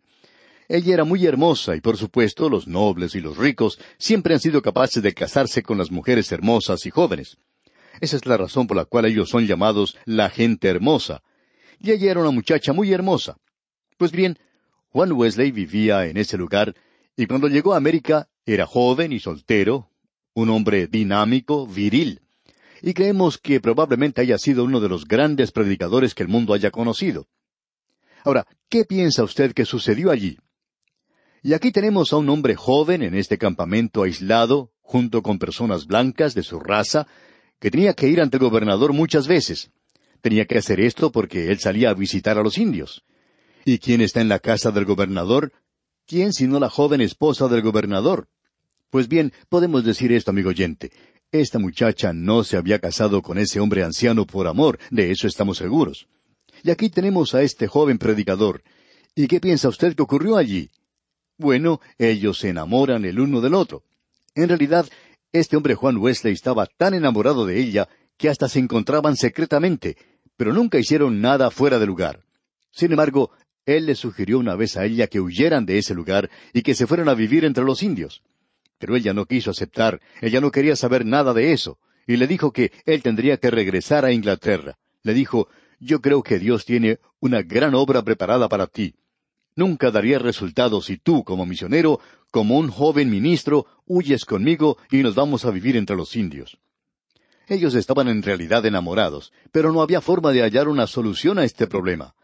Ella 0.68 0.94
era 0.94 1.04
muy 1.04 1.26
hermosa 1.26 1.76
y 1.76 1.80
por 1.80 1.96
supuesto 1.96 2.48
los 2.48 2.66
nobles 2.66 3.14
y 3.14 3.20
los 3.20 3.36
ricos 3.36 3.78
siempre 3.98 4.34
han 4.34 4.40
sido 4.40 4.62
capaces 4.62 5.02
de 5.02 5.12
casarse 5.12 5.62
con 5.62 5.78
las 5.78 5.90
mujeres 5.90 6.30
hermosas 6.32 6.86
y 6.86 6.90
jóvenes. 6.90 7.36
Esa 8.00 8.16
es 8.16 8.26
la 8.26 8.36
razón 8.36 8.66
por 8.66 8.76
la 8.76 8.84
cual 8.84 9.04
ellos 9.04 9.28
son 9.28 9.46
llamados 9.46 9.96
la 10.06 10.30
gente 10.30 10.68
hermosa, 10.68 11.22
y 11.82 11.90
ella 11.90 12.12
era 12.12 12.20
una 12.20 12.30
muchacha 12.30 12.72
muy 12.72 12.92
hermosa. 12.92 13.36
Pues 13.98 14.12
bien, 14.12 14.38
Juan 14.90 15.12
Wesley 15.12 15.50
vivía 15.50 16.06
en 16.06 16.16
ese 16.16 16.38
lugar, 16.38 16.74
y 17.16 17.26
cuando 17.26 17.48
llegó 17.48 17.74
a 17.74 17.76
América 17.76 18.28
era 18.46 18.66
joven 18.66 19.12
y 19.12 19.18
soltero, 19.18 19.90
un 20.34 20.48
hombre 20.50 20.86
dinámico, 20.86 21.66
viril, 21.66 22.20
y 22.80 22.94
creemos 22.94 23.38
que 23.38 23.60
probablemente 23.60 24.20
haya 24.20 24.38
sido 24.38 24.64
uno 24.64 24.80
de 24.80 24.88
los 24.88 25.06
grandes 25.06 25.50
predicadores 25.52 26.14
que 26.14 26.22
el 26.22 26.28
mundo 26.28 26.54
haya 26.54 26.70
conocido. 26.70 27.26
Ahora, 28.24 28.46
¿qué 28.68 28.84
piensa 28.84 29.24
usted 29.24 29.52
que 29.52 29.64
sucedió 29.64 30.10
allí? 30.10 30.38
Y 31.42 31.54
aquí 31.54 31.72
tenemos 31.72 32.12
a 32.12 32.16
un 32.16 32.28
hombre 32.28 32.54
joven 32.54 33.02
en 33.02 33.14
este 33.14 33.38
campamento 33.38 34.04
aislado, 34.04 34.70
junto 34.80 35.22
con 35.22 35.40
personas 35.40 35.86
blancas 35.86 36.34
de 36.34 36.44
su 36.44 36.60
raza, 36.60 37.08
que 37.58 37.70
tenía 37.70 37.94
que 37.94 38.08
ir 38.08 38.20
ante 38.20 38.36
el 38.36 38.44
gobernador 38.44 38.92
muchas 38.92 39.26
veces. 39.26 39.70
Tenía 40.22 40.46
que 40.46 40.56
hacer 40.56 40.80
esto 40.80 41.12
porque 41.12 41.50
él 41.50 41.58
salía 41.58 41.90
a 41.90 41.94
visitar 41.94 42.38
a 42.38 42.42
los 42.42 42.56
indios. 42.56 43.04
¿Y 43.64 43.78
quién 43.78 44.00
está 44.00 44.20
en 44.20 44.28
la 44.28 44.38
casa 44.38 44.70
del 44.70 44.84
gobernador? 44.84 45.52
¿Quién 46.06 46.32
sino 46.32 46.58
la 46.58 46.70
joven 46.70 47.00
esposa 47.00 47.48
del 47.48 47.62
gobernador? 47.62 48.28
Pues 48.90 49.08
bien, 49.08 49.32
podemos 49.48 49.84
decir 49.84 50.12
esto, 50.12 50.30
amigo 50.30 50.50
oyente. 50.50 50.92
Esta 51.32 51.58
muchacha 51.58 52.12
no 52.12 52.44
se 52.44 52.56
había 52.56 52.78
casado 52.78 53.22
con 53.22 53.38
ese 53.38 53.58
hombre 53.58 53.82
anciano 53.82 54.26
por 54.26 54.46
amor, 54.46 54.78
de 54.90 55.10
eso 55.10 55.26
estamos 55.26 55.58
seguros. 55.58 56.06
Y 56.62 56.70
aquí 56.70 56.88
tenemos 56.88 57.34
a 57.34 57.42
este 57.42 57.66
joven 57.66 57.98
predicador. 57.98 58.62
¿Y 59.14 59.26
qué 59.26 59.40
piensa 59.40 59.68
usted 59.68 59.96
que 59.96 60.02
ocurrió 60.02 60.36
allí? 60.36 60.70
Bueno, 61.36 61.80
ellos 61.98 62.38
se 62.38 62.50
enamoran 62.50 63.04
el 63.04 63.18
uno 63.18 63.40
del 63.40 63.54
otro. 63.54 63.82
En 64.34 64.48
realidad, 64.48 64.86
este 65.32 65.56
hombre 65.56 65.74
Juan 65.74 65.96
Wesley 65.96 66.34
estaba 66.34 66.66
tan 66.66 66.94
enamorado 66.94 67.46
de 67.46 67.58
ella 67.58 67.88
que 68.16 68.28
hasta 68.28 68.48
se 68.48 68.58
encontraban 68.58 69.16
secretamente, 69.16 69.96
pero 70.36 70.52
nunca 70.52 70.78
hicieron 70.78 71.20
nada 71.20 71.50
fuera 71.50 71.78
de 71.78 71.86
lugar. 71.86 72.24
Sin 72.70 72.90
embargo, 72.90 73.30
él 73.64 73.86
le 73.86 73.94
sugirió 73.94 74.38
una 74.38 74.56
vez 74.56 74.76
a 74.76 74.84
ella 74.84 75.06
que 75.06 75.20
huyeran 75.20 75.66
de 75.66 75.78
ese 75.78 75.94
lugar 75.94 76.30
y 76.52 76.62
que 76.62 76.74
se 76.74 76.86
fueran 76.86 77.08
a 77.08 77.14
vivir 77.14 77.44
entre 77.44 77.64
los 77.64 77.82
indios. 77.82 78.22
Pero 78.78 78.96
ella 78.96 79.14
no 79.14 79.26
quiso 79.26 79.50
aceptar, 79.50 80.00
ella 80.20 80.40
no 80.40 80.50
quería 80.50 80.74
saber 80.74 81.06
nada 81.06 81.32
de 81.32 81.52
eso, 81.52 81.78
y 82.06 82.16
le 82.16 82.26
dijo 82.26 82.52
que 82.52 82.72
él 82.84 83.02
tendría 83.02 83.36
que 83.36 83.50
regresar 83.50 84.04
a 84.04 84.12
Inglaterra. 84.12 84.76
Le 85.02 85.14
dijo, 85.14 85.48
yo 85.78 86.00
creo 86.00 86.22
que 86.22 86.38
Dios 86.38 86.64
tiene 86.64 86.98
una 87.20 87.42
gran 87.42 87.74
obra 87.74 88.02
preparada 88.02 88.48
para 88.48 88.66
ti. 88.66 88.94
Nunca 89.54 89.90
daría 89.90 90.18
resultado 90.18 90.80
si 90.80 90.96
tú, 90.96 91.24
como 91.24 91.46
misionero, 91.46 92.00
como 92.30 92.58
un 92.58 92.68
joven 92.70 93.10
ministro, 93.10 93.66
huyes 93.86 94.24
conmigo 94.24 94.78
y 94.90 95.02
nos 95.02 95.14
vamos 95.14 95.44
a 95.44 95.50
vivir 95.50 95.76
entre 95.76 95.94
los 95.94 96.16
indios. 96.16 96.58
Ellos 97.48 97.74
estaban 97.74 98.08
en 98.08 98.22
realidad 98.22 98.64
enamorados, 98.66 99.32
pero 99.50 99.72
no 99.72 99.82
había 99.82 100.00
forma 100.00 100.32
de 100.32 100.42
hallar 100.42 100.68
una 100.68 100.86
solución 100.86 101.38
a 101.38 101.44
este 101.44 101.66
problema. 101.66 102.14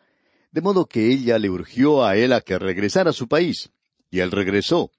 De 0.51 0.61
modo 0.61 0.87
que 0.87 1.11
ella 1.11 1.39
le 1.39 1.51
urgió 1.51 2.05
a 2.05 2.17
él 2.17 2.33
a 2.33 2.41
que 2.41 2.59
regresara 2.59 3.11
a 3.11 3.15
su 3.15 3.29
país, 3.29 3.71
y 4.11 4.21
él 4.21 4.31
regresó. 4.31 4.91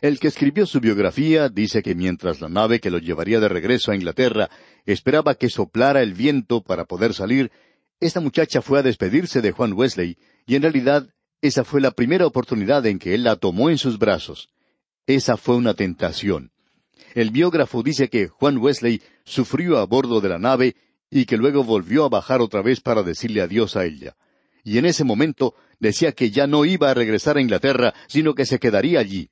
El 0.00 0.18
que 0.18 0.28
escribió 0.28 0.64
su 0.66 0.80
biografía 0.80 1.48
dice 1.48 1.82
que 1.82 1.94
mientras 1.94 2.40
la 2.40 2.48
nave 2.48 2.80
que 2.80 2.90
lo 2.90 2.98
llevaría 2.98 3.40
de 3.40 3.48
regreso 3.48 3.90
a 3.90 3.96
Inglaterra 3.96 4.48
esperaba 4.86 5.34
que 5.34 5.50
soplara 5.50 6.00
el 6.00 6.14
viento 6.14 6.62
para 6.62 6.84
poder 6.86 7.12
salir, 7.12 7.50
esta 7.98 8.20
muchacha 8.20 8.62
fue 8.62 8.78
a 8.78 8.82
despedirse 8.82 9.42
de 9.42 9.52
Juan 9.52 9.74
Wesley, 9.74 10.16
y 10.46 10.54
en 10.54 10.62
realidad 10.62 11.08
esa 11.42 11.64
fue 11.64 11.80
la 11.80 11.90
primera 11.90 12.26
oportunidad 12.26 12.84
en 12.86 12.98
que 12.98 13.14
él 13.14 13.24
la 13.24 13.36
tomó 13.36 13.68
en 13.68 13.78
sus 13.78 13.98
brazos. 13.98 14.48
Esa 15.06 15.36
fue 15.36 15.56
una 15.56 15.74
tentación. 15.74 16.52
El 17.14 17.30
biógrafo 17.30 17.82
dice 17.82 18.08
que 18.08 18.28
Juan 18.28 18.58
Wesley 18.58 19.02
sufrió 19.24 19.78
a 19.78 19.86
bordo 19.86 20.20
de 20.20 20.28
la 20.28 20.38
nave 20.38 20.76
y 21.10 21.24
que 21.24 21.36
luego 21.36 21.64
volvió 21.64 22.04
a 22.04 22.08
bajar 22.08 22.40
otra 22.40 22.62
vez 22.62 22.80
para 22.80 23.02
decirle 23.02 23.40
adiós 23.40 23.76
a 23.76 23.84
ella. 23.84 24.16
Y 24.62 24.78
en 24.78 24.86
ese 24.86 25.04
momento 25.04 25.54
decía 25.78 26.12
que 26.12 26.30
ya 26.30 26.46
no 26.46 26.64
iba 26.64 26.90
a 26.90 26.94
regresar 26.94 27.36
a 27.36 27.40
Inglaterra, 27.40 27.94
sino 28.06 28.34
que 28.34 28.46
se 28.46 28.58
quedaría 28.58 29.00
allí. 29.00 29.30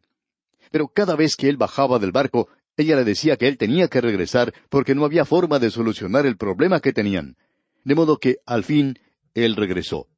Pero 0.70 0.88
cada 0.88 1.14
vez 1.16 1.36
que 1.36 1.48
él 1.48 1.56
bajaba 1.56 1.98
del 1.98 2.12
barco, 2.12 2.48
ella 2.76 2.96
le 2.96 3.04
decía 3.04 3.36
que 3.36 3.48
él 3.48 3.58
tenía 3.58 3.88
que 3.88 4.00
regresar 4.00 4.52
porque 4.68 4.94
no 4.94 5.04
había 5.04 5.24
forma 5.24 5.58
de 5.58 5.70
solucionar 5.70 6.26
el 6.26 6.36
problema 6.36 6.80
que 6.80 6.92
tenían. 6.92 7.36
De 7.84 7.94
modo 7.94 8.18
que, 8.18 8.38
al 8.46 8.64
fin, 8.64 8.98
él 9.34 9.56
regresó. 9.56 10.08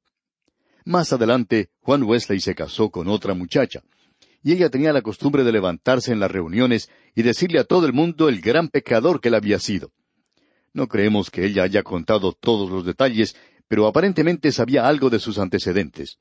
Más 0.85 1.13
adelante, 1.13 1.71
Juan 1.81 2.03
Wesley 2.05 2.41
se 2.41 2.55
casó 2.55 2.91
con 2.91 3.09
otra 3.09 3.35
muchacha 3.35 3.83
y 4.43 4.53
ella 4.53 4.71
tenía 4.71 4.93
la 4.93 5.03
costumbre 5.03 5.45
de 5.45 5.53
levantarse 5.53 6.13
en 6.13 6.21
las 6.21 6.31
reuniones 6.31 6.91
y 7.15 7.23
decirle 7.23 7.59
a 7.59 7.65
todo 7.65 7.87
el 7.87 7.93
mundo 7.93 8.29
el 8.29 8.41
gran 8.41 8.69
pecador 8.69 9.21
que 9.21 9.29
él 9.29 9.35
había 9.35 9.59
sido. 9.59 9.93
No 10.73 10.89
creemos 10.89 11.31
que 11.31 11.45
ella 11.45 11.65
haya 11.65 11.83
contado 11.83 12.33
todos 12.33 12.71
los 12.71 12.87
detalles, 12.87 13.37
pero 13.69 13.87
aparentemente 13.87 14.53
sabía 14.53 14.87
algo 14.87 15.11
de 15.11 15.19
sus 15.19 15.39
antecedentes. 15.39 16.19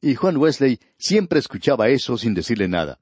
Y 0.00 0.14
Juan 0.16 0.36
Wesley 0.36 0.80
siempre 0.98 1.38
escuchaba 1.38 1.88
eso 1.88 2.18
sin 2.18 2.34
decirle 2.34 2.68
nada. 2.68 2.98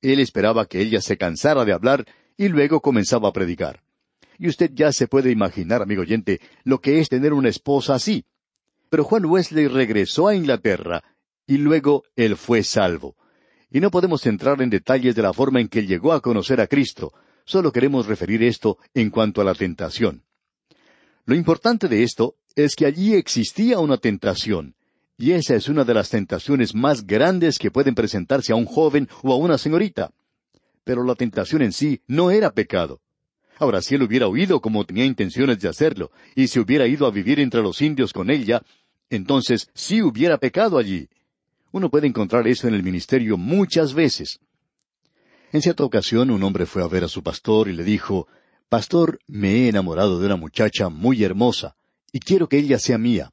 Él 0.00 0.20
esperaba 0.20 0.66
que 0.66 0.80
ella 0.80 1.00
se 1.00 1.18
cansara 1.18 1.64
de 1.64 1.72
hablar 1.72 2.06
y 2.36 2.48
luego 2.48 2.80
comenzaba 2.80 3.28
a 3.28 3.32
predicar. 3.32 3.82
Y 4.38 4.48
usted 4.48 4.70
ya 4.72 4.92
se 4.92 5.08
puede 5.08 5.32
imaginar, 5.32 5.82
amigo 5.82 6.02
oyente, 6.02 6.40
lo 6.62 6.80
que 6.80 7.00
es 7.00 7.08
tener 7.08 7.32
una 7.32 7.48
esposa 7.48 7.96
así. 7.96 8.24
Pero 8.88 9.02
Juan 9.02 9.24
Wesley 9.24 9.66
regresó 9.66 10.28
a 10.28 10.36
Inglaterra 10.36 11.02
y 11.46 11.58
luego 11.58 12.04
él 12.14 12.36
fue 12.36 12.62
salvo 12.62 13.16
y 13.70 13.80
no 13.80 13.90
podemos 13.90 14.24
entrar 14.26 14.60
en 14.62 14.70
detalles 14.70 15.14
de 15.14 15.22
la 15.22 15.32
forma 15.32 15.60
en 15.60 15.68
que 15.68 15.86
llegó 15.86 16.12
a 16.12 16.20
conocer 16.20 16.60
a 16.60 16.66
Cristo, 16.66 17.12
solo 17.44 17.72
queremos 17.72 18.06
referir 18.06 18.42
esto 18.42 18.78
en 18.94 19.10
cuanto 19.10 19.40
a 19.40 19.44
la 19.44 19.54
tentación. 19.54 20.22
Lo 21.24 21.34
importante 21.34 21.88
de 21.88 22.02
esto 22.02 22.36
es 22.56 22.74
que 22.74 22.86
allí 22.86 23.14
existía 23.14 23.78
una 23.78 23.98
tentación, 23.98 24.74
y 25.18 25.32
esa 25.32 25.56
es 25.56 25.68
una 25.68 25.84
de 25.84 25.94
las 25.94 26.10
tentaciones 26.10 26.74
más 26.74 27.06
grandes 27.06 27.58
que 27.58 27.70
pueden 27.70 27.94
presentarse 27.94 28.52
a 28.52 28.56
un 28.56 28.64
joven 28.64 29.08
o 29.22 29.32
a 29.32 29.36
una 29.36 29.58
señorita. 29.58 30.12
Pero 30.84 31.04
la 31.04 31.16
tentación 31.16 31.62
en 31.62 31.72
sí 31.72 32.00
no 32.06 32.30
era 32.30 32.52
pecado. 32.52 33.00
Ahora, 33.58 33.82
si 33.82 33.96
él 33.96 34.04
hubiera 34.04 34.28
huido 34.28 34.60
como 34.60 34.84
tenía 34.86 35.04
intenciones 35.04 35.58
de 35.58 35.68
hacerlo, 35.68 36.12
y 36.36 36.46
se 36.46 36.60
hubiera 36.60 36.86
ido 36.86 37.06
a 37.06 37.10
vivir 37.10 37.40
entre 37.40 37.60
los 37.60 37.82
indios 37.82 38.12
con 38.12 38.30
ella, 38.30 38.62
entonces 39.10 39.68
sí 39.74 40.00
hubiera 40.00 40.38
pecado 40.38 40.78
allí. 40.78 41.08
Uno 41.70 41.90
puede 41.90 42.06
encontrar 42.06 42.46
eso 42.48 42.66
en 42.68 42.74
el 42.74 42.82
ministerio 42.82 43.36
muchas 43.36 43.94
veces. 43.94 44.40
En 45.52 45.62
cierta 45.62 45.84
ocasión 45.84 46.30
un 46.30 46.42
hombre 46.42 46.66
fue 46.66 46.82
a 46.82 46.88
ver 46.88 47.04
a 47.04 47.08
su 47.08 47.22
pastor 47.22 47.68
y 47.68 47.72
le 47.72 47.84
dijo, 47.84 48.26
Pastor, 48.68 49.18
me 49.26 49.64
he 49.64 49.68
enamorado 49.68 50.20
de 50.20 50.26
una 50.26 50.36
muchacha 50.36 50.88
muy 50.90 51.24
hermosa, 51.24 51.74
y 52.12 52.20
quiero 52.20 52.48
que 52.48 52.58
ella 52.58 52.78
sea 52.78 52.98
mía. 52.98 53.32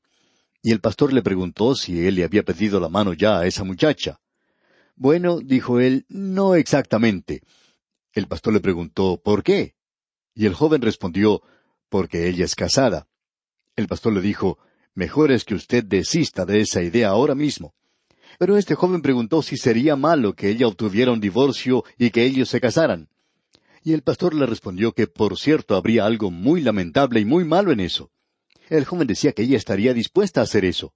Y 0.61 0.71
el 0.71 0.79
pastor 0.79 1.13
le 1.13 1.21
preguntó 1.21 1.75
si 1.75 2.07
él 2.07 2.15
le 2.15 2.23
había 2.23 2.43
pedido 2.43 2.79
la 2.79 2.89
mano 2.89 3.13
ya 3.13 3.39
a 3.39 3.45
esa 3.45 3.63
muchacha. 3.63 4.19
Bueno, 4.95 5.39
dijo 5.39 5.79
él, 5.79 6.05
no 6.07 6.55
exactamente. 6.55 7.41
El 8.13 8.27
pastor 8.27 8.53
le 8.53 8.61
preguntó, 8.61 9.21
¿por 9.21 9.43
qué? 9.43 9.75
Y 10.33 10.45
el 10.45 10.53
joven 10.53 10.81
respondió, 10.81 11.41
porque 11.89 12.29
ella 12.29 12.45
es 12.45 12.55
casada. 12.55 13.07
El 13.75 13.87
pastor 13.87 14.13
le 14.13 14.21
dijo, 14.21 14.57
mejor 14.93 15.33
es 15.33 15.43
que 15.43 15.55
usted 15.55 15.83
desista 15.83 16.45
de 16.45 16.61
esa 16.61 16.81
idea 16.81 17.09
ahora 17.09 17.35
mismo. 17.35 17.73
Pero 18.37 18.57
este 18.57 18.75
joven 18.75 19.01
preguntó 19.01 19.41
si 19.41 19.57
sería 19.57 19.95
malo 19.95 20.33
que 20.33 20.49
ella 20.49 20.67
obtuviera 20.67 21.11
un 21.11 21.19
divorcio 21.19 21.83
y 21.97 22.09
que 22.09 22.25
ellos 22.25 22.49
se 22.49 22.59
casaran. 22.59 23.09
Y 23.83 23.93
el 23.93 24.01
pastor 24.01 24.33
le 24.33 24.45
respondió 24.45 24.93
que 24.93 25.07
por 25.07 25.37
cierto 25.37 25.75
habría 25.75 26.05
algo 26.05 26.31
muy 26.31 26.61
lamentable 26.61 27.19
y 27.19 27.25
muy 27.25 27.45
malo 27.45 27.71
en 27.71 27.79
eso. 27.79 28.11
El 28.69 28.85
joven 28.85 29.07
decía 29.07 29.31
que 29.31 29.43
ella 29.43 29.57
estaría 29.57 29.93
dispuesta 29.93 30.41
a 30.41 30.43
hacer 30.43 30.65
eso. 30.65 30.93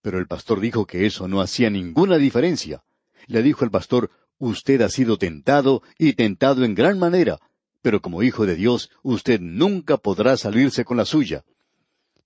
Pero 0.00 0.18
el 0.18 0.26
pastor 0.26 0.60
dijo 0.60 0.86
que 0.86 1.06
eso 1.06 1.28
no 1.28 1.40
hacía 1.40 1.68
ninguna 1.68 2.16
diferencia. 2.16 2.84
Le 3.26 3.42
dijo 3.42 3.64
el 3.64 3.70
pastor, 3.70 4.10
Usted 4.38 4.82
ha 4.82 4.88
sido 4.88 5.18
tentado 5.18 5.82
y 5.98 6.14
tentado 6.14 6.64
en 6.64 6.74
gran 6.74 6.98
manera, 6.98 7.38
pero 7.80 8.02
como 8.02 8.24
hijo 8.24 8.44
de 8.44 8.56
Dios, 8.56 8.90
usted 9.02 9.40
nunca 9.40 9.98
podrá 9.98 10.36
salirse 10.36 10.84
con 10.84 10.96
la 10.96 11.04
suya 11.04 11.44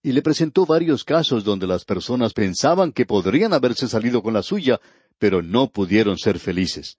y 0.06 0.12
le 0.12 0.22
presentó 0.22 0.66
varios 0.66 1.02
casos 1.02 1.42
donde 1.42 1.66
las 1.66 1.84
personas 1.84 2.32
pensaban 2.32 2.92
que 2.92 3.04
podrían 3.04 3.52
haberse 3.52 3.88
salido 3.88 4.22
con 4.22 4.34
la 4.34 4.44
suya, 4.44 4.80
pero 5.18 5.42
no 5.42 5.66
pudieron 5.68 6.16
ser 6.16 6.38
felices. 6.38 6.98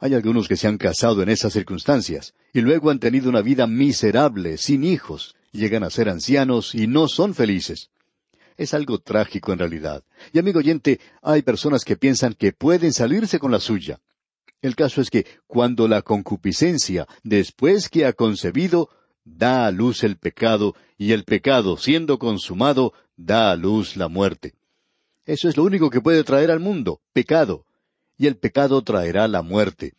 Hay 0.00 0.12
algunos 0.12 0.48
que 0.48 0.56
se 0.56 0.66
han 0.66 0.76
casado 0.76 1.22
en 1.22 1.28
esas 1.28 1.52
circunstancias, 1.52 2.34
y 2.52 2.62
luego 2.62 2.90
han 2.90 2.98
tenido 2.98 3.28
una 3.28 3.42
vida 3.42 3.68
miserable, 3.68 4.58
sin 4.58 4.82
hijos, 4.82 5.36
llegan 5.52 5.84
a 5.84 5.90
ser 5.90 6.08
ancianos 6.08 6.74
y 6.74 6.88
no 6.88 7.06
son 7.06 7.32
felices. 7.32 7.90
Es 8.56 8.74
algo 8.74 8.98
trágico 8.98 9.52
en 9.52 9.60
realidad. 9.60 10.02
Y 10.32 10.40
amigo 10.40 10.58
oyente, 10.58 10.98
hay 11.22 11.42
personas 11.42 11.84
que 11.84 11.96
piensan 11.96 12.34
que 12.34 12.50
pueden 12.50 12.92
salirse 12.92 13.38
con 13.38 13.52
la 13.52 13.60
suya. 13.60 14.00
El 14.62 14.74
caso 14.74 15.00
es 15.00 15.10
que 15.10 15.26
cuando 15.46 15.86
la 15.86 16.02
concupiscencia, 16.02 17.06
después 17.22 17.88
que 17.88 18.04
ha 18.04 18.14
concebido, 18.14 18.90
da 19.26 19.66
a 19.66 19.70
luz 19.70 20.04
el 20.04 20.16
pecado, 20.16 20.74
y 20.96 21.12
el 21.12 21.24
pecado, 21.24 21.76
siendo 21.76 22.18
consumado, 22.18 22.94
da 23.16 23.50
a 23.50 23.56
luz 23.56 23.96
la 23.96 24.08
muerte. 24.08 24.54
Eso 25.26 25.48
es 25.48 25.56
lo 25.56 25.64
único 25.64 25.90
que 25.90 26.00
puede 26.00 26.24
traer 26.24 26.50
al 26.50 26.60
mundo, 26.60 27.00
pecado. 27.12 27.66
Y 28.16 28.28
el 28.28 28.36
pecado 28.36 28.80
traerá 28.82 29.28
la 29.28 29.42
muerte. 29.42 29.94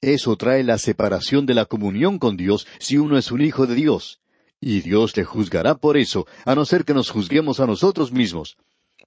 Eso 0.00 0.36
trae 0.36 0.64
la 0.64 0.76
separación 0.76 1.46
de 1.46 1.54
la 1.54 1.64
comunión 1.64 2.18
con 2.18 2.36
Dios 2.36 2.66
si 2.78 2.98
uno 2.98 3.16
es 3.16 3.30
un 3.30 3.40
hijo 3.40 3.66
de 3.66 3.76
Dios. 3.76 4.20
Y 4.60 4.80
Dios 4.80 5.16
le 5.16 5.24
juzgará 5.24 5.76
por 5.76 5.96
eso, 5.96 6.26
a 6.44 6.54
no 6.54 6.64
ser 6.64 6.84
que 6.84 6.92
nos 6.92 7.10
juzguemos 7.10 7.60
a 7.60 7.66
nosotros 7.66 8.12
mismos. 8.12 8.56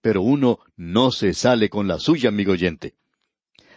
Pero 0.02 0.22
uno 0.22 0.60
no 0.76 1.12
se 1.12 1.34
sale 1.34 1.70
con 1.70 1.88
la 1.88 2.00
suya, 2.00 2.30
amigo 2.30 2.54
oyente. 2.54 2.96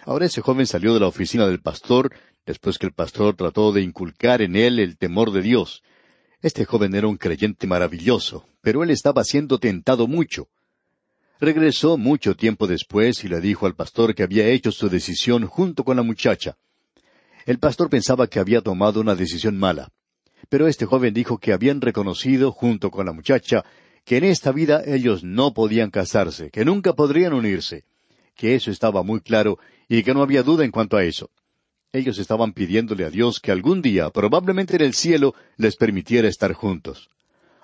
Ahora 0.04 0.26
ese 0.26 0.40
joven 0.40 0.66
salió 0.66 0.94
de 0.94 1.00
la 1.00 1.08
oficina 1.08 1.46
del 1.46 1.60
pastor 1.60 2.12
después 2.46 2.78
que 2.78 2.86
el 2.86 2.92
pastor 2.92 3.36
trató 3.36 3.72
de 3.72 3.82
inculcar 3.82 4.42
en 4.42 4.56
él 4.56 4.78
el 4.78 4.96
temor 4.96 5.32
de 5.32 5.42
Dios. 5.42 5.82
Este 6.42 6.64
joven 6.64 6.94
era 6.94 7.06
un 7.06 7.16
creyente 7.16 7.66
maravilloso, 7.66 8.46
pero 8.60 8.82
él 8.82 8.90
estaba 8.90 9.24
siendo 9.24 9.58
tentado 9.58 10.06
mucho. 10.06 10.48
Regresó 11.40 11.96
mucho 11.96 12.36
tiempo 12.36 12.66
después 12.66 13.24
y 13.24 13.28
le 13.28 13.40
dijo 13.40 13.66
al 13.66 13.74
pastor 13.74 14.14
que 14.14 14.22
había 14.22 14.48
hecho 14.48 14.72
su 14.72 14.88
decisión 14.88 15.46
junto 15.46 15.84
con 15.84 15.96
la 15.96 16.02
muchacha. 16.02 16.56
El 17.46 17.58
pastor 17.58 17.88
pensaba 17.88 18.26
que 18.26 18.38
había 18.38 18.60
tomado 18.60 19.00
una 19.00 19.14
decisión 19.14 19.56
mala. 19.56 19.90
Pero 20.48 20.66
este 20.66 20.86
joven 20.86 21.14
dijo 21.14 21.38
que 21.38 21.52
habían 21.52 21.80
reconocido, 21.80 22.52
junto 22.52 22.90
con 22.90 23.06
la 23.06 23.12
muchacha, 23.12 23.64
que 24.04 24.16
en 24.16 24.24
esta 24.24 24.52
vida 24.52 24.82
ellos 24.84 25.22
no 25.24 25.54
podían 25.54 25.90
casarse, 25.90 26.50
que 26.50 26.64
nunca 26.64 26.94
podrían 26.94 27.32
unirse, 27.32 27.84
que 28.34 28.54
eso 28.54 28.70
estaba 28.70 29.02
muy 29.02 29.20
claro 29.20 29.58
y 29.88 30.02
que 30.02 30.14
no 30.14 30.22
había 30.22 30.42
duda 30.42 30.64
en 30.64 30.70
cuanto 30.70 30.96
a 30.96 31.04
eso. 31.04 31.30
Ellos 31.92 32.18
estaban 32.18 32.52
pidiéndole 32.52 33.04
a 33.04 33.10
Dios 33.10 33.40
que 33.40 33.50
algún 33.50 33.82
día, 33.82 34.10
probablemente 34.10 34.76
en 34.76 34.82
el 34.82 34.94
cielo, 34.94 35.34
les 35.56 35.74
permitiera 35.74 36.28
estar 36.28 36.52
juntos. 36.52 37.10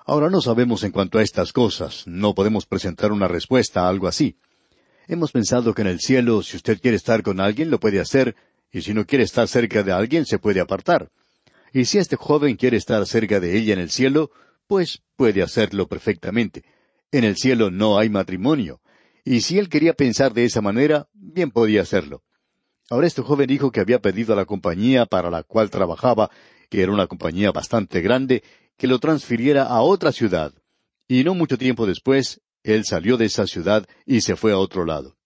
Ahora 0.04 0.30
no 0.30 0.40
sabemos 0.40 0.83
en 0.83 0.90
cuanto 0.90 1.18
a 1.18 1.23
estas 1.23 1.52
cosas, 1.52 2.02
no 2.06 2.35
podemos 2.35 2.66
presentar 2.66 3.12
una 3.12 3.28
respuesta 3.28 3.83
a 3.83 3.88
algo 3.88 4.09
así. 4.09 4.37
Hemos 5.06 5.30
pensado 5.30 5.75
que 5.75 5.83
en 5.83 5.88
el 5.88 6.00
cielo, 6.00 6.42
si 6.42 6.56
usted 6.56 6.80
quiere 6.80 6.97
estar 6.97 7.23
con 7.23 7.38
alguien, 7.38 7.71
lo 7.71 7.78
puede 7.78 8.00
hacer, 8.00 8.35
y 8.73 8.83
si 8.83 8.95
no 8.95 9.06
quiere 9.06 9.23
estar 9.23 9.47
cerca 9.47 9.85
de 9.85 9.92
alguien, 9.92 10.26
se 10.26 10.40
puede 10.40 10.59
apartar. 10.59 11.09
Y 11.73 11.85
si 11.85 11.99
este 11.99 12.16
joven 12.16 12.56
quiere 12.56 12.76
estar 12.76 13.06
cerca 13.06 13.38
de 13.38 13.56
ella 13.56 13.75
en 13.75 13.80
el 13.80 13.90
cielo, 13.90 14.33
pues 14.66 15.02
puede 15.14 15.42
hacerlo 15.42 15.87
perfectamente. 15.87 16.64
En 17.12 17.23
el 17.23 17.37
cielo 17.37 17.71
no 17.71 17.97
hay 17.97 18.11
matrimonio. 18.11 18.80
Y 19.25 19.42
si 19.42 19.59
él 19.61 19.68
quería 19.68 19.92
pensar 19.92 20.35
de 20.35 20.45
esa 20.45 20.61
manera, 20.61 21.06
bien 21.14 21.52
podía 21.52 21.83
hacerlo. 21.83 22.23
Ahora 22.88 23.07
este 23.07 23.23
joven 23.23 23.49
dijo 23.49 23.73
que 23.73 23.81
había 23.81 24.00
pedido 24.00 24.33
a 24.33 24.37
la 24.37 24.45
compañía 24.45 25.07
para 25.07 25.31
la 25.31 25.43
cual 25.43 25.71
trabajaba, 25.71 26.31
que 26.69 26.83
era 26.83 26.93
una 26.93 27.07
compañía 27.07 27.50
bastante 27.50 28.00
grande, 28.00 28.43
que 28.76 28.87
lo 28.87 28.99
transfiriera 28.99 29.64
a 29.64 29.83
otra 29.83 30.12
ciudad. 30.12 30.52
Y 31.09 31.25
no 31.25 31.35
mucho 31.35 31.59
tiempo 31.59 31.87
después, 31.87 32.40
él 32.62 32.85
salió 32.85 33.16
de 33.16 33.26
esa 33.26 33.47
ciudad 33.47 33.87
y 34.05 34.21
se 34.21 34.37
fue 34.37 34.52
a 34.52 34.59
otro 34.59 34.85
lado. 34.85 35.16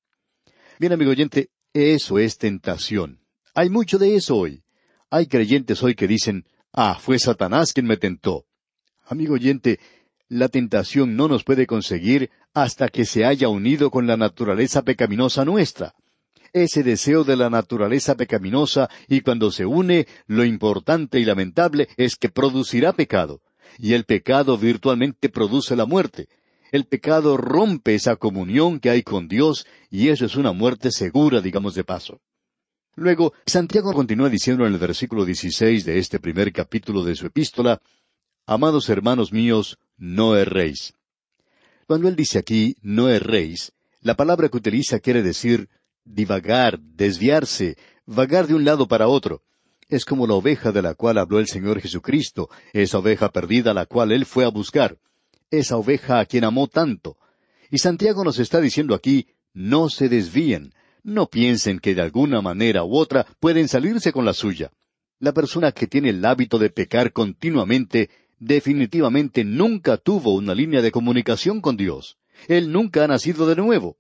Bien, 0.79 0.93
amigo 0.93 1.11
oyente, 1.11 1.51
eso 1.75 2.19
es 2.19 2.39
tentación. 2.39 3.21
Hay 3.55 3.69
mucho 3.69 3.99
de 3.99 4.17
eso 4.17 4.37
hoy. 4.37 4.63
Hay 5.11 5.27
creyentes 5.27 5.83
hoy 5.83 5.95
que 5.95 6.07
dicen, 6.07 6.47
ah, 6.73 6.99
fue 6.99 7.19
Satanás 7.19 7.73
quien 7.73 7.87
me 7.87 7.97
tentó. 7.97 8.47
Amigo 9.07 9.35
oyente, 9.35 9.81
la 10.29 10.49
tentación 10.49 11.17
no 11.17 11.29
nos 11.29 11.45
puede 11.45 11.67
conseguir 11.67 12.31
hasta 12.55 12.89
que 12.89 13.05
se 13.05 13.25
haya 13.25 13.49
unido 13.49 13.91
con 13.91 14.07
la 14.07 14.17
naturaleza 14.17 14.83
pecaminosa 14.83 15.45
nuestra. 15.45 15.95
Ese 16.53 16.83
deseo 16.83 17.23
de 17.25 17.37
la 17.37 17.49
naturaleza 17.49 18.17
pecaminosa 18.17 18.89
y 19.09 19.21
cuando 19.21 19.51
se 19.51 19.67
une, 19.67 20.07
lo 20.27 20.45
importante 20.45 21.21
y 21.21 21.25
lamentable 21.25 21.89
es 21.97 22.17
que 22.17 22.29
producirá 22.29 22.93
pecado. 22.93 23.41
Y 23.79 23.95
el 23.95 24.05
pecado 24.05 24.59
virtualmente 24.59 25.29
produce 25.29 25.77
la 25.77 25.87
muerte. 25.87 26.29
El 26.73 26.87
pecado 26.87 27.37
rompe 27.37 27.95
esa 27.95 28.17
comunión 28.17 28.81
que 28.81 28.91
hay 28.91 29.03
con 29.03 29.29
Dios 29.29 29.67
y 29.91 30.09
eso 30.09 30.25
es 30.25 30.37
una 30.37 30.53
muerte 30.53 30.91
segura, 30.91 31.41
digamos 31.41 31.75
de 31.75 31.85
paso. 31.85 32.21
Luego, 32.97 33.33
Santiago 33.47 33.93
continúa 33.93 34.29
diciendo 34.29 34.67
en 34.67 34.73
el 34.73 34.79
versículo 34.79 35.25
16 35.25 35.85
de 35.85 35.99
este 35.99 36.19
primer 36.19 36.53
capítulo 36.53 37.05
de 37.05 37.15
su 37.15 37.27
epístola, 37.27 37.81
Amados 38.47 38.89
hermanos 38.89 39.33
míos, 39.33 39.79
no 39.97 40.37
erréis. 40.37 40.95
Cuando 41.87 42.09
él 42.09 42.17
dice 42.17 42.39
aquí, 42.39 42.77
no 42.83 43.09
erréis, 43.09 43.73
la 44.01 44.17
palabra 44.17 44.49
que 44.49 44.57
utiliza 44.57 44.99
quiere 44.99 45.23
decir 45.23 45.69
divagar, 46.05 46.79
desviarse, 46.81 47.77
vagar 48.07 48.47
de 48.47 48.55
un 48.55 48.65
lado 48.65 48.89
para 48.89 49.09
otro. 49.09 49.43
Es 49.89 50.05
como 50.05 50.27
la 50.27 50.35
oveja 50.35 50.73
de 50.73 50.83
la 50.83 50.95
cual 50.95 51.19
habló 51.19 51.39
el 51.39 51.49
Señor 51.49 51.81
Jesucristo, 51.81 52.49
esa 52.73 52.99
oveja 52.99 53.31
perdida 53.31 53.75
la 53.75 53.87
cual 53.87 54.13
Él 54.13 54.25
fue 54.25 54.45
a 54.45 54.49
buscar, 54.49 54.99
esa 55.51 55.77
oveja 55.77 56.21
a 56.21 56.27
quien 56.27 56.45
amó 56.45 56.69
tanto. 56.69 57.17
Y 57.71 57.79
Santiago 57.79 58.25
nos 58.25 58.39
está 58.39 58.61
diciendo 58.61 58.95
aquí, 58.95 59.27
no 59.53 59.89
se 59.89 60.09
desvíen, 60.09 60.73
no 61.03 61.27
piensen 61.27 61.79
que 61.81 61.95
de 61.95 62.03
alguna 62.03 62.41
manera 62.41 62.85
u 62.85 62.97
otra 62.97 63.27
pueden 63.41 63.69
salirse 63.69 64.13
con 64.13 64.25
la 64.25 64.33
suya. 64.33 64.71
La 65.19 65.33
persona 65.33 65.73
que 65.73 65.87
tiene 65.87 66.11
el 66.11 66.25
hábito 66.25 66.59
de 66.59 66.71
pecar 66.71 67.13
continuamente 67.13 68.11
definitivamente 68.39 69.45
nunca 69.45 69.97
tuvo 69.97 70.35
una 70.35 70.55
línea 70.55 70.83
de 70.83 70.91
comunicación 70.91 71.61
con 71.61 71.77
Dios. 71.77 72.17
Él 72.49 72.73
nunca 72.73 73.05
ha 73.05 73.09
nacido 73.09 73.47
de 73.47 73.57
nuevo. 73.57 73.97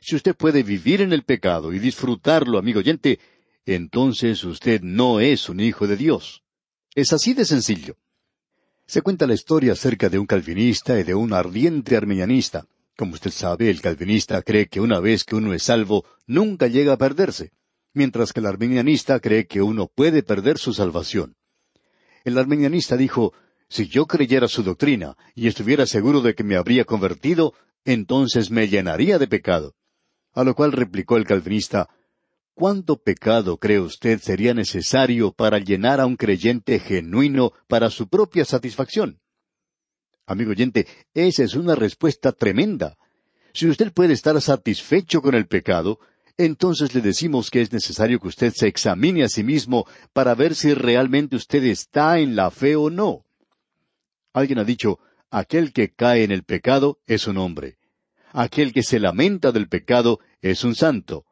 Si 0.00 0.16
usted 0.16 0.34
puede 0.36 0.62
vivir 0.62 1.00
en 1.00 1.12
el 1.12 1.24
pecado 1.24 1.72
y 1.72 1.78
disfrutarlo, 1.78 2.58
amigo 2.58 2.80
oyente, 2.80 3.18
entonces 3.66 4.44
usted 4.44 4.80
no 4.82 5.20
es 5.20 5.48
un 5.48 5.60
hijo 5.60 5.86
de 5.86 5.96
Dios. 5.96 6.42
Es 6.94 7.12
así 7.12 7.34
de 7.34 7.44
sencillo. 7.44 7.96
Se 8.86 9.02
cuenta 9.02 9.26
la 9.26 9.34
historia 9.34 9.72
acerca 9.72 10.08
de 10.08 10.18
un 10.18 10.26
calvinista 10.26 10.98
y 10.98 11.02
de 11.02 11.14
un 11.14 11.32
ardiente 11.32 11.96
armenianista. 11.96 12.66
Como 12.96 13.14
usted 13.14 13.30
sabe, 13.30 13.68
el 13.68 13.80
calvinista 13.80 14.40
cree 14.42 14.66
que 14.66 14.80
una 14.80 14.98
vez 14.98 15.24
que 15.24 15.36
uno 15.36 15.52
es 15.52 15.64
salvo, 15.64 16.04
nunca 16.26 16.66
llega 16.66 16.94
a 16.94 16.96
perderse, 16.96 17.52
mientras 17.92 18.32
que 18.32 18.40
el 18.40 18.46
armenianista 18.46 19.20
cree 19.20 19.46
que 19.46 19.60
uno 19.60 19.88
puede 19.88 20.22
perder 20.22 20.58
su 20.58 20.72
salvación. 20.72 21.36
El 22.24 22.38
armenianista 22.38 22.96
dijo, 22.96 23.34
si 23.68 23.88
yo 23.88 24.06
creyera 24.06 24.48
su 24.48 24.62
doctrina 24.62 25.16
y 25.34 25.46
estuviera 25.48 25.84
seguro 25.84 26.22
de 26.22 26.34
que 26.34 26.42
me 26.42 26.56
habría 26.56 26.84
convertido, 26.84 27.52
entonces 27.84 28.50
me 28.50 28.68
llenaría 28.68 29.18
de 29.18 29.28
pecado. 29.28 29.74
A 30.38 30.44
lo 30.44 30.54
cual 30.54 30.70
replicó 30.70 31.16
el 31.16 31.24
calvinista, 31.24 31.88
¿Cuánto 32.54 33.02
pecado 33.02 33.58
cree 33.58 33.80
usted 33.80 34.20
sería 34.20 34.54
necesario 34.54 35.32
para 35.32 35.58
llenar 35.58 36.00
a 36.00 36.06
un 36.06 36.16
creyente 36.16 36.78
genuino 36.78 37.50
para 37.66 37.90
su 37.90 38.06
propia 38.08 38.44
satisfacción? 38.44 39.18
Amigo 40.26 40.52
oyente, 40.52 40.86
esa 41.12 41.42
es 41.42 41.56
una 41.56 41.74
respuesta 41.74 42.30
tremenda. 42.30 42.96
Si 43.52 43.66
usted 43.66 43.92
puede 43.92 44.12
estar 44.12 44.40
satisfecho 44.40 45.22
con 45.22 45.34
el 45.34 45.48
pecado, 45.48 45.98
entonces 46.36 46.94
le 46.94 47.00
decimos 47.00 47.50
que 47.50 47.60
es 47.60 47.72
necesario 47.72 48.20
que 48.20 48.28
usted 48.28 48.52
se 48.54 48.68
examine 48.68 49.24
a 49.24 49.28
sí 49.28 49.42
mismo 49.42 49.86
para 50.12 50.36
ver 50.36 50.54
si 50.54 50.72
realmente 50.72 51.34
usted 51.34 51.64
está 51.64 52.20
en 52.20 52.36
la 52.36 52.52
fe 52.52 52.76
o 52.76 52.90
no. 52.90 53.24
Alguien 54.32 54.60
ha 54.60 54.64
dicho, 54.64 55.00
aquel 55.30 55.72
que 55.72 55.92
cae 55.92 56.22
en 56.22 56.30
el 56.30 56.44
pecado 56.44 57.00
es 57.08 57.26
un 57.26 57.38
hombre. 57.38 57.78
Aquel 58.32 58.72
que 58.72 58.84
se 58.84 59.00
lamenta 59.00 59.50
del 59.50 59.68
pecado 59.68 60.20
es 60.40 60.64
un 60.64 60.74
santo. 60.74 61.24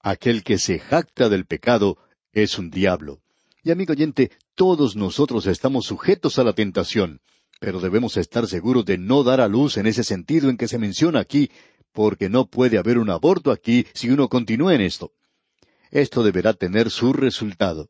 Aquel 0.00 0.42
que 0.42 0.58
se 0.58 0.78
jacta 0.78 1.28
del 1.28 1.46
pecado 1.46 1.98
es 2.32 2.58
un 2.58 2.70
diablo. 2.70 3.20
Y 3.62 3.70
amigo 3.70 3.92
oyente, 3.92 4.30
todos 4.54 4.96
nosotros 4.96 5.46
estamos 5.46 5.86
sujetos 5.86 6.38
a 6.38 6.44
la 6.44 6.52
tentación, 6.52 7.20
pero 7.60 7.80
debemos 7.80 8.16
estar 8.16 8.46
seguros 8.46 8.84
de 8.84 8.98
no 8.98 9.22
dar 9.22 9.40
a 9.40 9.48
luz 9.48 9.76
en 9.78 9.86
ese 9.86 10.04
sentido 10.04 10.50
en 10.50 10.56
que 10.56 10.68
se 10.68 10.78
menciona 10.78 11.20
aquí, 11.20 11.50
porque 11.92 12.28
no 12.28 12.46
puede 12.46 12.76
haber 12.76 12.98
un 12.98 13.08
aborto 13.08 13.50
aquí 13.50 13.86
si 13.94 14.10
uno 14.10 14.28
continúa 14.28 14.74
en 14.74 14.82
esto. 14.82 15.12
Esto 15.90 16.22
deberá 16.22 16.52
tener 16.52 16.90
su 16.90 17.12
resultado. 17.12 17.88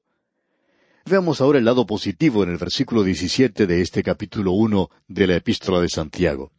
Veamos 1.06 1.40
ahora 1.40 1.58
el 1.58 1.64
lado 1.64 1.86
positivo 1.86 2.44
en 2.44 2.50
el 2.50 2.56
versículo 2.56 3.02
17 3.02 3.66
de 3.66 3.80
este 3.80 4.02
capítulo 4.02 4.52
uno 4.52 4.90
de 5.08 5.26
la 5.26 5.36
Epístola 5.36 5.80
de 5.80 5.88
Santiago. 5.88 6.52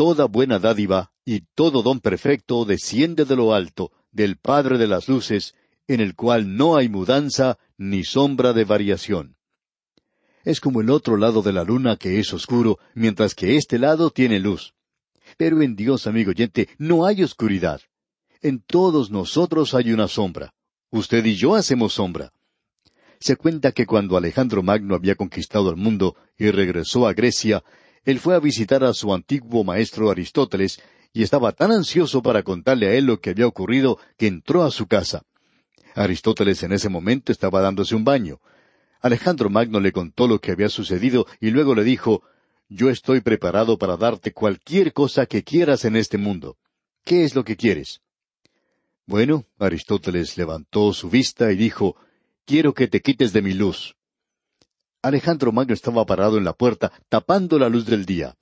Toda 0.00 0.24
buena 0.24 0.58
dádiva 0.58 1.12
y 1.26 1.42
todo 1.54 1.82
don 1.82 2.00
perfecto 2.00 2.64
desciende 2.64 3.26
de 3.26 3.36
lo 3.36 3.52
alto, 3.52 3.92
del 4.10 4.38
Padre 4.38 4.78
de 4.78 4.86
las 4.86 5.10
Luces, 5.10 5.54
en 5.88 6.00
el 6.00 6.14
cual 6.14 6.56
no 6.56 6.78
hay 6.78 6.88
mudanza 6.88 7.58
ni 7.76 8.02
sombra 8.02 8.54
de 8.54 8.64
variación. 8.64 9.36
Es 10.42 10.58
como 10.58 10.80
el 10.80 10.88
otro 10.88 11.18
lado 11.18 11.42
de 11.42 11.52
la 11.52 11.64
luna 11.64 11.96
que 11.96 12.18
es 12.18 12.32
oscuro, 12.32 12.78
mientras 12.94 13.34
que 13.34 13.56
este 13.56 13.78
lado 13.78 14.08
tiene 14.08 14.40
luz. 14.40 14.72
Pero 15.36 15.60
en 15.60 15.76
Dios, 15.76 16.06
amigo 16.06 16.30
oyente, 16.30 16.70
no 16.78 17.04
hay 17.04 17.22
oscuridad. 17.22 17.82
En 18.40 18.62
todos 18.62 19.10
nosotros 19.10 19.74
hay 19.74 19.92
una 19.92 20.08
sombra. 20.08 20.54
Usted 20.88 21.22
y 21.26 21.34
yo 21.34 21.54
hacemos 21.54 21.92
sombra. 21.92 22.32
Se 23.18 23.36
cuenta 23.36 23.72
que 23.72 23.84
cuando 23.84 24.16
Alejandro 24.16 24.62
Magno 24.62 24.94
había 24.94 25.14
conquistado 25.14 25.68
el 25.68 25.76
mundo 25.76 26.16
y 26.38 26.50
regresó 26.50 27.06
a 27.06 27.12
Grecia, 27.12 27.62
él 28.04 28.18
fue 28.20 28.34
a 28.34 28.40
visitar 28.40 28.84
a 28.84 28.94
su 28.94 29.12
antiguo 29.12 29.64
maestro 29.64 30.10
Aristóteles 30.10 30.80
y 31.12 31.22
estaba 31.22 31.52
tan 31.52 31.72
ansioso 31.72 32.22
para 32.22 32.42
contarle 32.42 32.88
a 32.88 32.94
él 32.94 33.04
lo 33.04 33.20
que 33.20 33.30
había 33.30 33.46
ocurrido 33.46 33.98
que 34.16 34.26
entró 34.26 34.62
a 34.62 34.70
su 34.70 34.86
casa. 34.86 35.22
Aristóteles 35.94 36.62
en 36.62 36.72
ese 36.72 36.88
momento 36.88 37.32
estaba 37.32 37.60
dándose 37.60 37.94
un 37.94 38.04
baño. 38.04 38.40
Alejandro 39.00 39.50
Magno 39.50 39.80
le 39.80 39.92
contó 39.92 40.28
lo 40.28 40.40
que 40.40 40.52
había 40.52 40.68
sucedido 40.68 41.26
y 41.40 41.50
luego 41.50 41.74
le 41.74 41.84
dijo, 41.84 42.22
Yo 42.68 42.90
estoy 42.90 43.20
preparado 43.20 43.78
para 43.78 43.96
darte 43.96 44.32
cualquier 44.32 44.92
cosa 44.92 45.26
que 45.26 45.42
quieras 45.42 45.84
en 45.84 45.96
este 45.96 46.18
mundo. 46.18 46.56
¿Qué 47.04 47.24
es 47.24 47.34
lo 47.34 47.44
que 47.44 47.56
quieres? 47.56 48.00
Bueno, 49.06 49.46
Aristóteles 49.58 50.36
levantó 50.36 50.92
su 50.92 51.10
vista 51.10 51.50
y 51.50 51.56
dijo, 51.56 51.96
quiero 52.44 52.74
que 52.74 52.86
te 52.86 53.00
quites 53.00 53.32
de 53.32 53.42
mi 53.42 53.54
luz. 53.54 53.96
Alejandro 55.02 55.50
Magno 55.50 55.72
estaba 55.72 56.04
parado 56.04 56.36
en 56.36 56.44
la 56.44 56.52
puerta, 56.52 56.92
tapando 57.08 57.58
la 57.58 57.68
luz 57.68 57.86
del 57.86 58.04
día. 58.04 58.36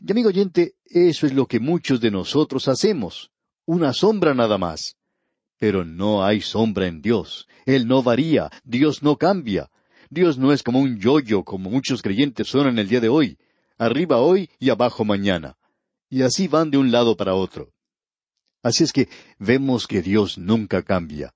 Y 0.00 0.12
amigo 0.12 0.28
oyente, 0.28 0.74
eso 0.84 1.26
es 1.26 1.32
lo 1.32 1.46
que 1.46 1.60
muchos 1.60 2.00
de 2.00 2.10
nosotros 2.10 2.68
hacemos, 2.68 3.30
una 3.64 3.92
sombra 3.92 4.34
nada 4.34 4.58
más. 4.58 4.96
Pero 5.58 5.84
no 5.84 6.24
hay 6.24 6.40
sombra 6.40 6.86
en 6.86 7.00
Dios. 7.00 7.48
Él 7.66 7.88
no 7.88 8.02
varía, 8.02 8.50
Dios 8.64 9.02
no 9.02 9.16
cambia. 9.16 9.70
Dios 10.10 10.38
no 10.38 10.52
es 10.52 10.62
como 10.62 10.78
un 10.78 10.98
yoyo, 10.98 11.42
como 11.42 11.70
muchos 11.70 12.02
creyentes 12.02 12.48
son 12.48 12.68
en 12.68 12.78
el 12.78 12.88
día 12.88 13.00
de 13.00 13.08
hoy, 13.08 13.38
arriba 13.76 14.18
hoy 14.18 14.50
y 14.58 14.70
abajo 14.70 15.04
mañana. 15.04 15.56
Y 16.08 16.22
así 16.22 16.48
van 16.48 16.70
de 16.70 16.78
un 16.78 16.92
lado 16.92 17.16
para 17.16 17.34
otro. 17.34 17.72
Así 18.62 18.84
es 18.84 18.92
que 18.92 19.08
vemos 19.38 19.86
que 19.86 20.02
Dios 20.02 20.38
nunca 20.38 20.82
cambia. 20.82 21.34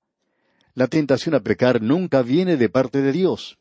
La 0.74 0.86
tentación 0.86 1.34
a 1.34 1.40
pecar 1.40 1.82
nunca 1.82 2.22
viene 2.22 2.56
de 2.56 2.68
parte 2.68 3.02
de 3.02 3.12
Dios. 3.12 3.58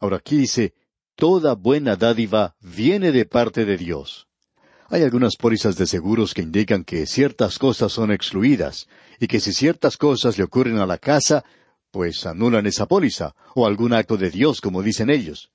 Ahora 0.00 0.16
aquí 0.16 0.36
dice, 0.36 0.72
toda 1.14 1.54
buena 1.54 1.94
dádiva 1.94 2.56
viene 2.60 3.12
de 3.12 3.26
parte 3.26 3.66
de 3.66 3.76
Dios. 3.76 4.26
Hay 4.88 5.02
algunas 5.02 5.36
pólizas 5.36 5.76
de 5.76 5.86
seguros 5.86 6.34
que 6.34 6.42
indican 6.42 6.82
que 6.84 7.06
ciertas 7.06 7.58
cosas 7.58 7.92
son 7.92 8.10
excluidas, 8.10 8.88
y 9.20 9.28
que 9.28 9.38
si 9.38 9.52
ciertas 9.52 9.96
cosas 9.96 10.38
le 10.38 10.44
ocurren 10.44 10.78
a 10.78 10.86
la 10.86 10.98
casa, 10.98 11.44
pues 11.90 12.24
anulan 12.26 12.66
esa 12.66 12.86
póliza, 12.86 13.34
o 13.54 13.66
algún 13.66 13.92
acto 13.92 14.16
de 14.16 14.30
Dios, 14.30 14.60
como 14.60 14.82
dicen 14.82 15.10
ellos. 15.10 15.50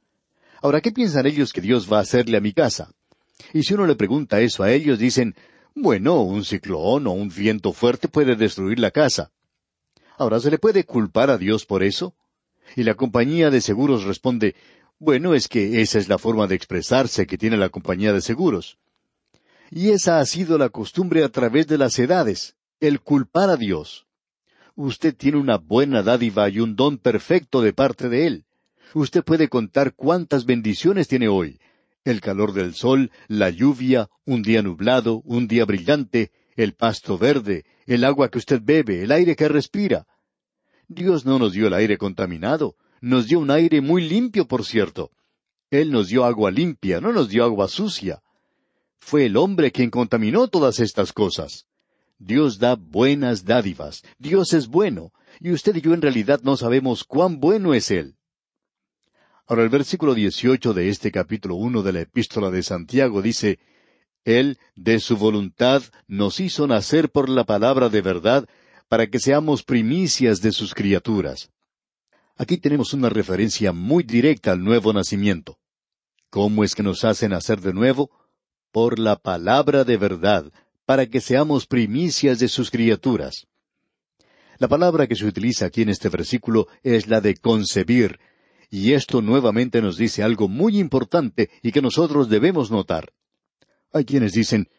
Ahora, 0.61 0.79
¿qué 0.79 0.91
piensan 0.91 1.25
ellos 1.25 1.51
que 1.51 1.61
Dios 1.61 1.91
va 1.91 1.97
a 1.97 2.01
hacerle 2.01 2.37
a 2.37 2.41
mi 2.41 2.53
casa? 2.53 2.91
Y 3.51 3.63
si 3.63 3.73
uno 3.73 3.87
le 3.87 3.95
pregunta 3.95 4.39
eso 4.39 4.63
a 4.63 4.71
ellos, 4.71 4.99
dicen, 4.99 5.35
bueno, 5.73 6.21
un 6.21 6.45
ciclón 6.45 7.07
o 7.07 7.11
un 7.11 7.29
viento 7.29 7.73
fuerte 7.73 8.07
puede 8.07 8.35
destruir 8.35 8.79
la 8.79 8.91
casa. 8.91 9.31
Ahora, 10.17 10.39
¿se 10.39 10.49
le 10.49 10.59
puede 10.59 10.85
culpar 10.85 11.29
a 11.29 11.37
Dios 11.37 11.65
por 11.65 11.83
eso? 11.83 12.15
Y 12.75 12.83
la 12.83 12.95
compañía 12.95 13.49
de 13.49 13.61
seguros 13.61 14.03
responde, 14.03 14.55
bueno, 14.99 15.33
es 15.33 15.47
que 15.47 15.81
esa 15.81 15.99
es 15.99 16.07
la 16.07 16.17
forma 16.17 16.47
de 16.47 16.55
expresarse 16.55 17.27
que 17.27 17.37
tiene 17.37 17.57
la 17.57 17.69
compañía 17.69 18.13
de 18.13 18.21
seguros. 18.21 18.77
Y 19.69 19.89
esa 19.89 20.19
ha 20.19 20.25
sido 20.25 20.57
la 20.57 20.69
costumbre 20.69 21.23
a 21.23 21.29
través 21.29 21.67
de 21.67 21.77
las 21.77 21.97
edades, 21.99 22.55
el 22.79 23.01
culpar 23.01 23.49
a 23.49 23.57
Dios. 23.57 24.05
Usted 24.75 25.15
tiene 25.15 25.37
una 25.37 25.57
buena 25.57 26.03
dádiva 26.03 26.49
y 26.49 26.59
un 26.59 26.75
don 26.75 26.97
perfecto 26.97 27.61
de 27.61 27.73
parte 27.73 28.09
de 28.09 28.27
Él. 28.27 28.45
Usted 28.93 29.23
puede 29.23 29.49
contar 29.49 29.93
cuántas 29.93 30.45
bendiciones 30.45 31.07
tiene 31.07 31.27
hoy. 31.27 31.59
El 32.03 32.21
calor 32.21 32.53
del 32.53 32.75
sol, 32.75 33.11
la 33.27 33.49
lluvia, 33.49 34.09
un 34.25 34.41
día 34.41 34.61
nublado, 34.61 35.21
un 35.25 35.47
día 35.47 35.65
brillante, 35.65 36.31
el 36.55 36.73
pasto 36.73 37.17
verde, 37.17 37.65
el 37.85 38.03
agua 38.03 38.29
que 38.29 38.37
usted 38.37 38.61
bebe, 38.63 39.03
el 39.03 39.11
aire 39.11 39.35
que 39.35 39.47
respira. 39.47 40.05
Dios 40.87 41.25
no 41.25 41.39
nos 41.39 41.53
dio 41.53 41.67
el 41.67 41.73
aire 41.73 41.97
contaminado, 41.97 42.75
nos 43.01 43.27
dio 43.27 43.39
un 43.39 43.51
aire 43.51 43.81
muy 43.81 44.07
limpio, 44.07 44.47
por 44.47 44.65
cierto. 44.65 45.11
Él 45.69 45.91
nos 45.91 46.07
dio 46.07 46.25
agua 46.25 46.51
limpia, 46.51 47.01
no 47.01 47.11
nos 47.11 47.29
dio 47.29 47.43
agua 47.43 47.67
sucia. 47.67 48.21
Fue 48.97 49.25
el 49.25 49.37
hombre 49.37 49.71
quien 49.71 49.89
contaminó 49.89 50.47
todas 50.47 50.79
estas 50.79 51.11
cosas. 51.11 51.65
Dios 52.17 52.59
da 52.59 52.75
buenas 52.75 53.43
dádivas, 53.43 54.03
Dios 54.17 54.53
es 54.53 54.67
bueno, 54.67 55.11
y 55.39 55.51
usted 55.51 55.75
y 55.75 55.81
yo 55.81 55.93
en 55.93 56.01
realidad 56.01 56.41
no 56.43 56.55
sabemos 56.55 57.03
cuán 57.03 57.39
bueno 57.39 57.73
es 57.73 57.91
Él. 57.91 58.15
Ahora 59.47 59.63
el 59.63 59.69
versículo 59.69 60.15
dieciocho 60.15 60.73
de 60.73 60.89
este 60.89 61.11
capítulo 61.11 61.55
uno 61.55 61.83
de 61.83 61.93
la 61.93 62.01
epístola 62.01 62.49
de 62.49 62.63
Santiago 62.63 63.21
dice, 63.21 63.59
Él, 64.23 64.57
de 64.75 64.99
su 64.99 65.17
voluntad, 65.17 65.83
nos 66.07 66.39
hizo 66.39 66.65
nacer 66.67 67.11
por 67.11 67.29
la 67.29 67.43
palabra 67.43 67.89
de 67.89 68.01
verdad, 68.01 68.47
para 68.87 69.07
que 69.07 69.19
seamos 69.19 69.63
primicias 69.63 70.41
de 70.41 70.51
sus 70.51 70.73
criaturas. 70.73 71.49
Aquí 72.37 72.57
tenemos 72.57 72.93
una 72.93 73.09
referencia 73.09 73.71
muy 73.71 74.03
directa 74.03 74.51
al 74.51 74.63
nuevo 74.63 74.91
nacimiento. 74.93 75.57
¿Cómo 76.29 76.63
es 76.63 76.75
que 76.75 76.83
nos 76.83 77.05
hace 77.05 77.29
nacer 77.29 77.61
de 77.61 77.73
nuevo? 77.73 78.11
Por 78.71 78.99
la 78.99 79.15
palabra 79.15 79.85
de 79.85 79.97
verdad, 79.97 80.51
para 80.85 81.05
que 81.05 81.21
seamos 81.21 81.65
primicias 81.65 82.39
de 82.39 82.47
sus 82.47 82.69
criaturas. 82.69 83.47
La 84.57 84.67
palabra 84.67 85.07
que 85.07 85.15
se 85.15 85.25
utiliza 85.25 85.65
aquí 85.65 85.81
en 85.81 85.89
este 85.89 86.09
versículo 86.09 86.67
es 86.83 87.07
la 87.07 87.21
de 87.21 87.35
concebir, 87.35 88.19
y 88.69 88.93
esto 88.93 89.21
nuevamente 89.21 89.81
nos 89.81 89.97
dice 89.97 90.23
algo 90.23 90.47
muy 90.47 90.77
importante 90.77 91.49
y 91.61 91.71
que 91.71 91.81
nosotros 91.81 92.29
debemos 92.29 92.71
notar. 92.71 93.13
Hay 93.93 94.05
quienes 94.05 94.33
dicen, 94.33 94.69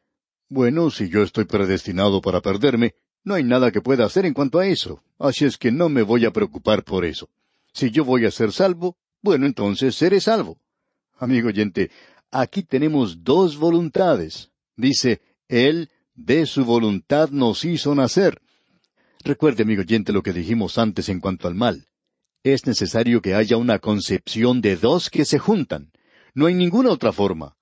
bueno, 0.48 0.90
si 0.90 1.08
yo 1.08 1.22
estoy 1.22 1.44
predestinado 1.44 2.20
para 2.20 2.40
perderme, 2.40 2.94
no 3.26 3.34
hay 3.34 3.44
nada 3.44 3.70
que 3.70 3.82
pueda 3.82 4.06
hacer 4.06 4.24
en 4.24 4.32
cuanto 4.32 4.58
a 4.58 4.66
eso, 4.66 5.02
así 5.18 5.44
es 5.44 5.58
que 5.58 5.70
no 5.70 5.90
me 5.90 6.02
voy 6.02 6.24
a 6.24 6.30
preocupar 6.30 6.82
por 6.82 7.04
eso. 7.04 7.28
Si 7.74 7.90
yo 7.90 8.06
voy 8.06 8.24
a 8.24 8.30
ser 8.30 8.52
salvo, 8.52 8.96
bueno, 9.20 9.44
entonces 9.44 9.94
seré 9.94 10.20
salvo. 10.22 10.58
Amigo 11.18 11.48
oyente, 11.48 11.90
aquí 12.30 12.62
tenemos 12.62 13.22
dos 13.22 13.58
voluntades. 13.58 14.50
Dice, 14.76 15.20
Él 15.48 15.90
de 16.14 16.46
su 16.46 16.64
voluntad 16.64 17.28
nos 17.28 17.66
hizo 17.66 17.94
nacer. 17.94 18.40
Recuerde, 19.24 19.64
amigo 19.64 19.82
oyente, 19.82 20.14
lo 20.14 20.22
que 20.22 20.32
dijimos 20.32 20.78
antes 20.78 21.10
en 21.10 21.20
cuanto 21.20 21.48
al 21.48 21.54
mal 21.54 21.86
es 22.52 22.66
necesario 22.66 23.20
que 23.20 23.34
haya 23.34 23.56
una 23.56 23.78
concepción 23.78 24.60
de 24.60 24.76
dos 24.76 25.10
que 25.10 25.24
se 25.24 25.38
juntan. 25.38 25.90
No 26.34 26.46
hay 26.46 26.54
ninguna 26.54 26.90
otra 26.90 27.12
forma. 27.12 27.56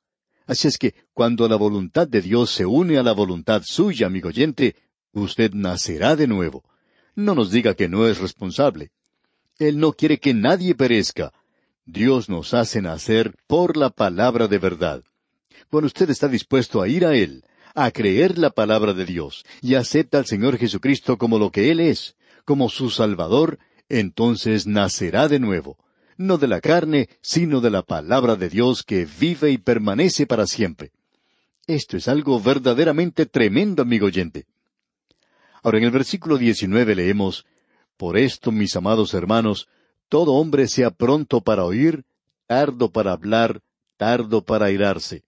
Así 0.47 0.69
es 0.69 0.77
que 0.77 0.95
cuando 1.15 1.49
la 1.49 1.57
voluntad 1.57 2.07
de 2.07 2.21
Dios 2.21 2.51
se 2.51 2.67
une 2.67 2.99
a 2.99 3.03
la 3.03 3.13
voluntad 3.13 3.63
suya, 3.65 4.07
amigo 4.07 4.29
oyente, 4.29 4.77
usted 5.21 5.53
nacerá 5.53 6.17
de 6.17 6.27
nuevo. 6.27 6.65
No 7.15 7.35
nos 7.35 7.51
diga 7.51 7.75
que 7.75 7.89
no 7.89 8.07
es 8.07 8.19
responsable. 8.19 8.91
Él 9.59 9.79
no 9.79 9.93
quiere 9.93 10.19
que 10.19 10.35
nadie 10.35 10.75
perezca. 10.75 11.33
Dios 11.87 12.29
nos 12.29 12.55
hace 12.55 12.83
nacer 12.83 13.35
por 13.47 13.77
la 13.77 13.91
palabra 13.91 14.49
de 14.49 14.59
verdad. 14.59 15.03
Cuando 15.71 15.87
usted 15.87 16.11
está 16.11 16.29
dispuesto 16.29 16.83
a 16.83 16.89
ir 16.89 17.05
a 17.05 17.15
Él, 17.15 17.45
a 17.75 17.91
creer 17.91 18.39
la 18.39 18.51
palabra 18.51 18.95
de 18.95 19.05
Dios, 19.05 19.45
y 19.61 19.75
acepta 19.75 20.19
al 20.19 20.27
Señor 20.27 20.57
Jesucristo 20.59 21.19
como 21.19 21.39
lo 21.39 21.51
que 21.51 21.71
Él 21.71 21.81
es, 21.81 22.17
como 22.45 22.69
su 22.69 22.91
Salvador, 22.91 23.59
entonces 23.89 24.67
nacerá 24.67 25.29
de 25.29 25.39
nuevo, 25.39 25.79
no 26.17 26.39
de 26.39 26.49
la 26.49 26.61
carne, 26.61 27.09
sino 27.21 27.61
de 27.61 27.71
la 27.71 27.83
palabra 27.83 28.37
de 28.37 28.49
Dios 28.49 28.83
que 28.83 29.07
vive 29.07 29.51
y 29.51 29.59
permanece 29.59 30.27
para 30.27 30.47
siempre. 30.47 30.93
Esto 31.67 31.97
es 31.97 32.09
algo 32.09 32.41
verdaderamente 32.41 33.27
tremendo, 33.27 33.83
amigo 33.83 34.07
oyente. 34.07 34.47
Ahora 35.65 35.79
en 35.79 35.85
el 35.85 35.91
versículo 35.93 36.37
19 36.37 36.95
leemos, 36.95 37.47
Por 37.97 38.19
esto, 38.19 38.53
mis 38.53 38.77
amados 38.77 39.15
hermanos, 39.15 39.67
todo 40.11 40.35
hombre 40.35 40.69
sea 40.69 40.91
pronto 40.91 41.41
para 41.41 41.65
oír, 41.65 42.05
tardo 42.47 42.93
para 42.93 43.13
hablar, 43.13 43.63
tardo 43.97 44.45
para 44.45 44.67
airarse. 44.67 45.25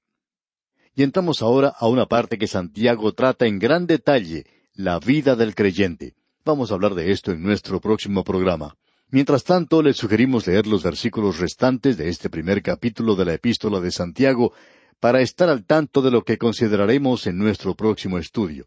Y 0.94 1.04
entramos 1.04 1.40
ahora 1.40 1.72
a 1.74 1.88
una 1.88 2.04
parte 2.04 2.36
que 2.36 2.46
Santiago 2.46 3.12
trata 3.12 3.46
en 3.46 3.58
gran 3.58 3.86
detalle, 3.86 4.44
la 4.74 4.98
vida 4.98 5.36
del 5.36 5.54
creyente. 5.54 6.14
Vamos 6.44 6.70
a 6.70 6.74
hablar 6.74 6.94
de 6.94 7.12
esto 7.12 7.32
en 7.32 7.42
nuestro 7.42 7.80
próximo 7.80 8.22
programa. 8.22 8.76
Mientras 9.08 9.42
tanto, 9.42 9.82
les 9.82 9.96
sugerimos 9.96 10.46
leer 10.46 10.66
los 10.66 10.82
versículos 10.82 11.38
restantes 11.38 11.96
de 11.96 12.10
este 12.10 12.28
primer 12.28 12.62
capítulo 12.62 13.16
de 13.16 13.24
la 13.24 13.32
epístola 13.32 13.80
de 13.80 13.90
Santiago 13.90 14.52
para 15.00 15.22
estar 15.22 15.48
al 15.48 15.64
tanto 15.64 16.02
de 16.02 16.10
lo 16.10 16.24
que 16.24 16.36
consideraremos 16.36 17.26
en 17.26 17.38
nuestro 17.38 17.74
próximo 17.74 18.18
estudio. 18.18 18.66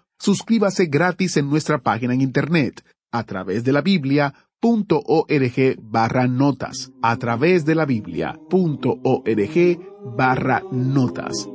suscríbase 0.21 0.85
gratis 0.85 1.37
en 1.37 1.49
nuestra 1.49 1.79
página 1.79 2.13
en 2.13 2.21
Internet, 2.21 2.83
a 3.11 3.23
través 3.23 3.63
de 3.63 3.71
la 3.71 3.81
Biblia 3.81 4.33
punto 4.59 5.01
org 5.03 5.75
barra 5.81 6.27
notas, 6.27 6.91
a 7.01 7.17
través 7.17 7.65
de 7.65 7.73
la 7.73 7.85
Biblia 7.85 8.39
punto 8.49 8.99
org 9.03 9.79
barra 10.15 10.61
notas. 10.71 11.49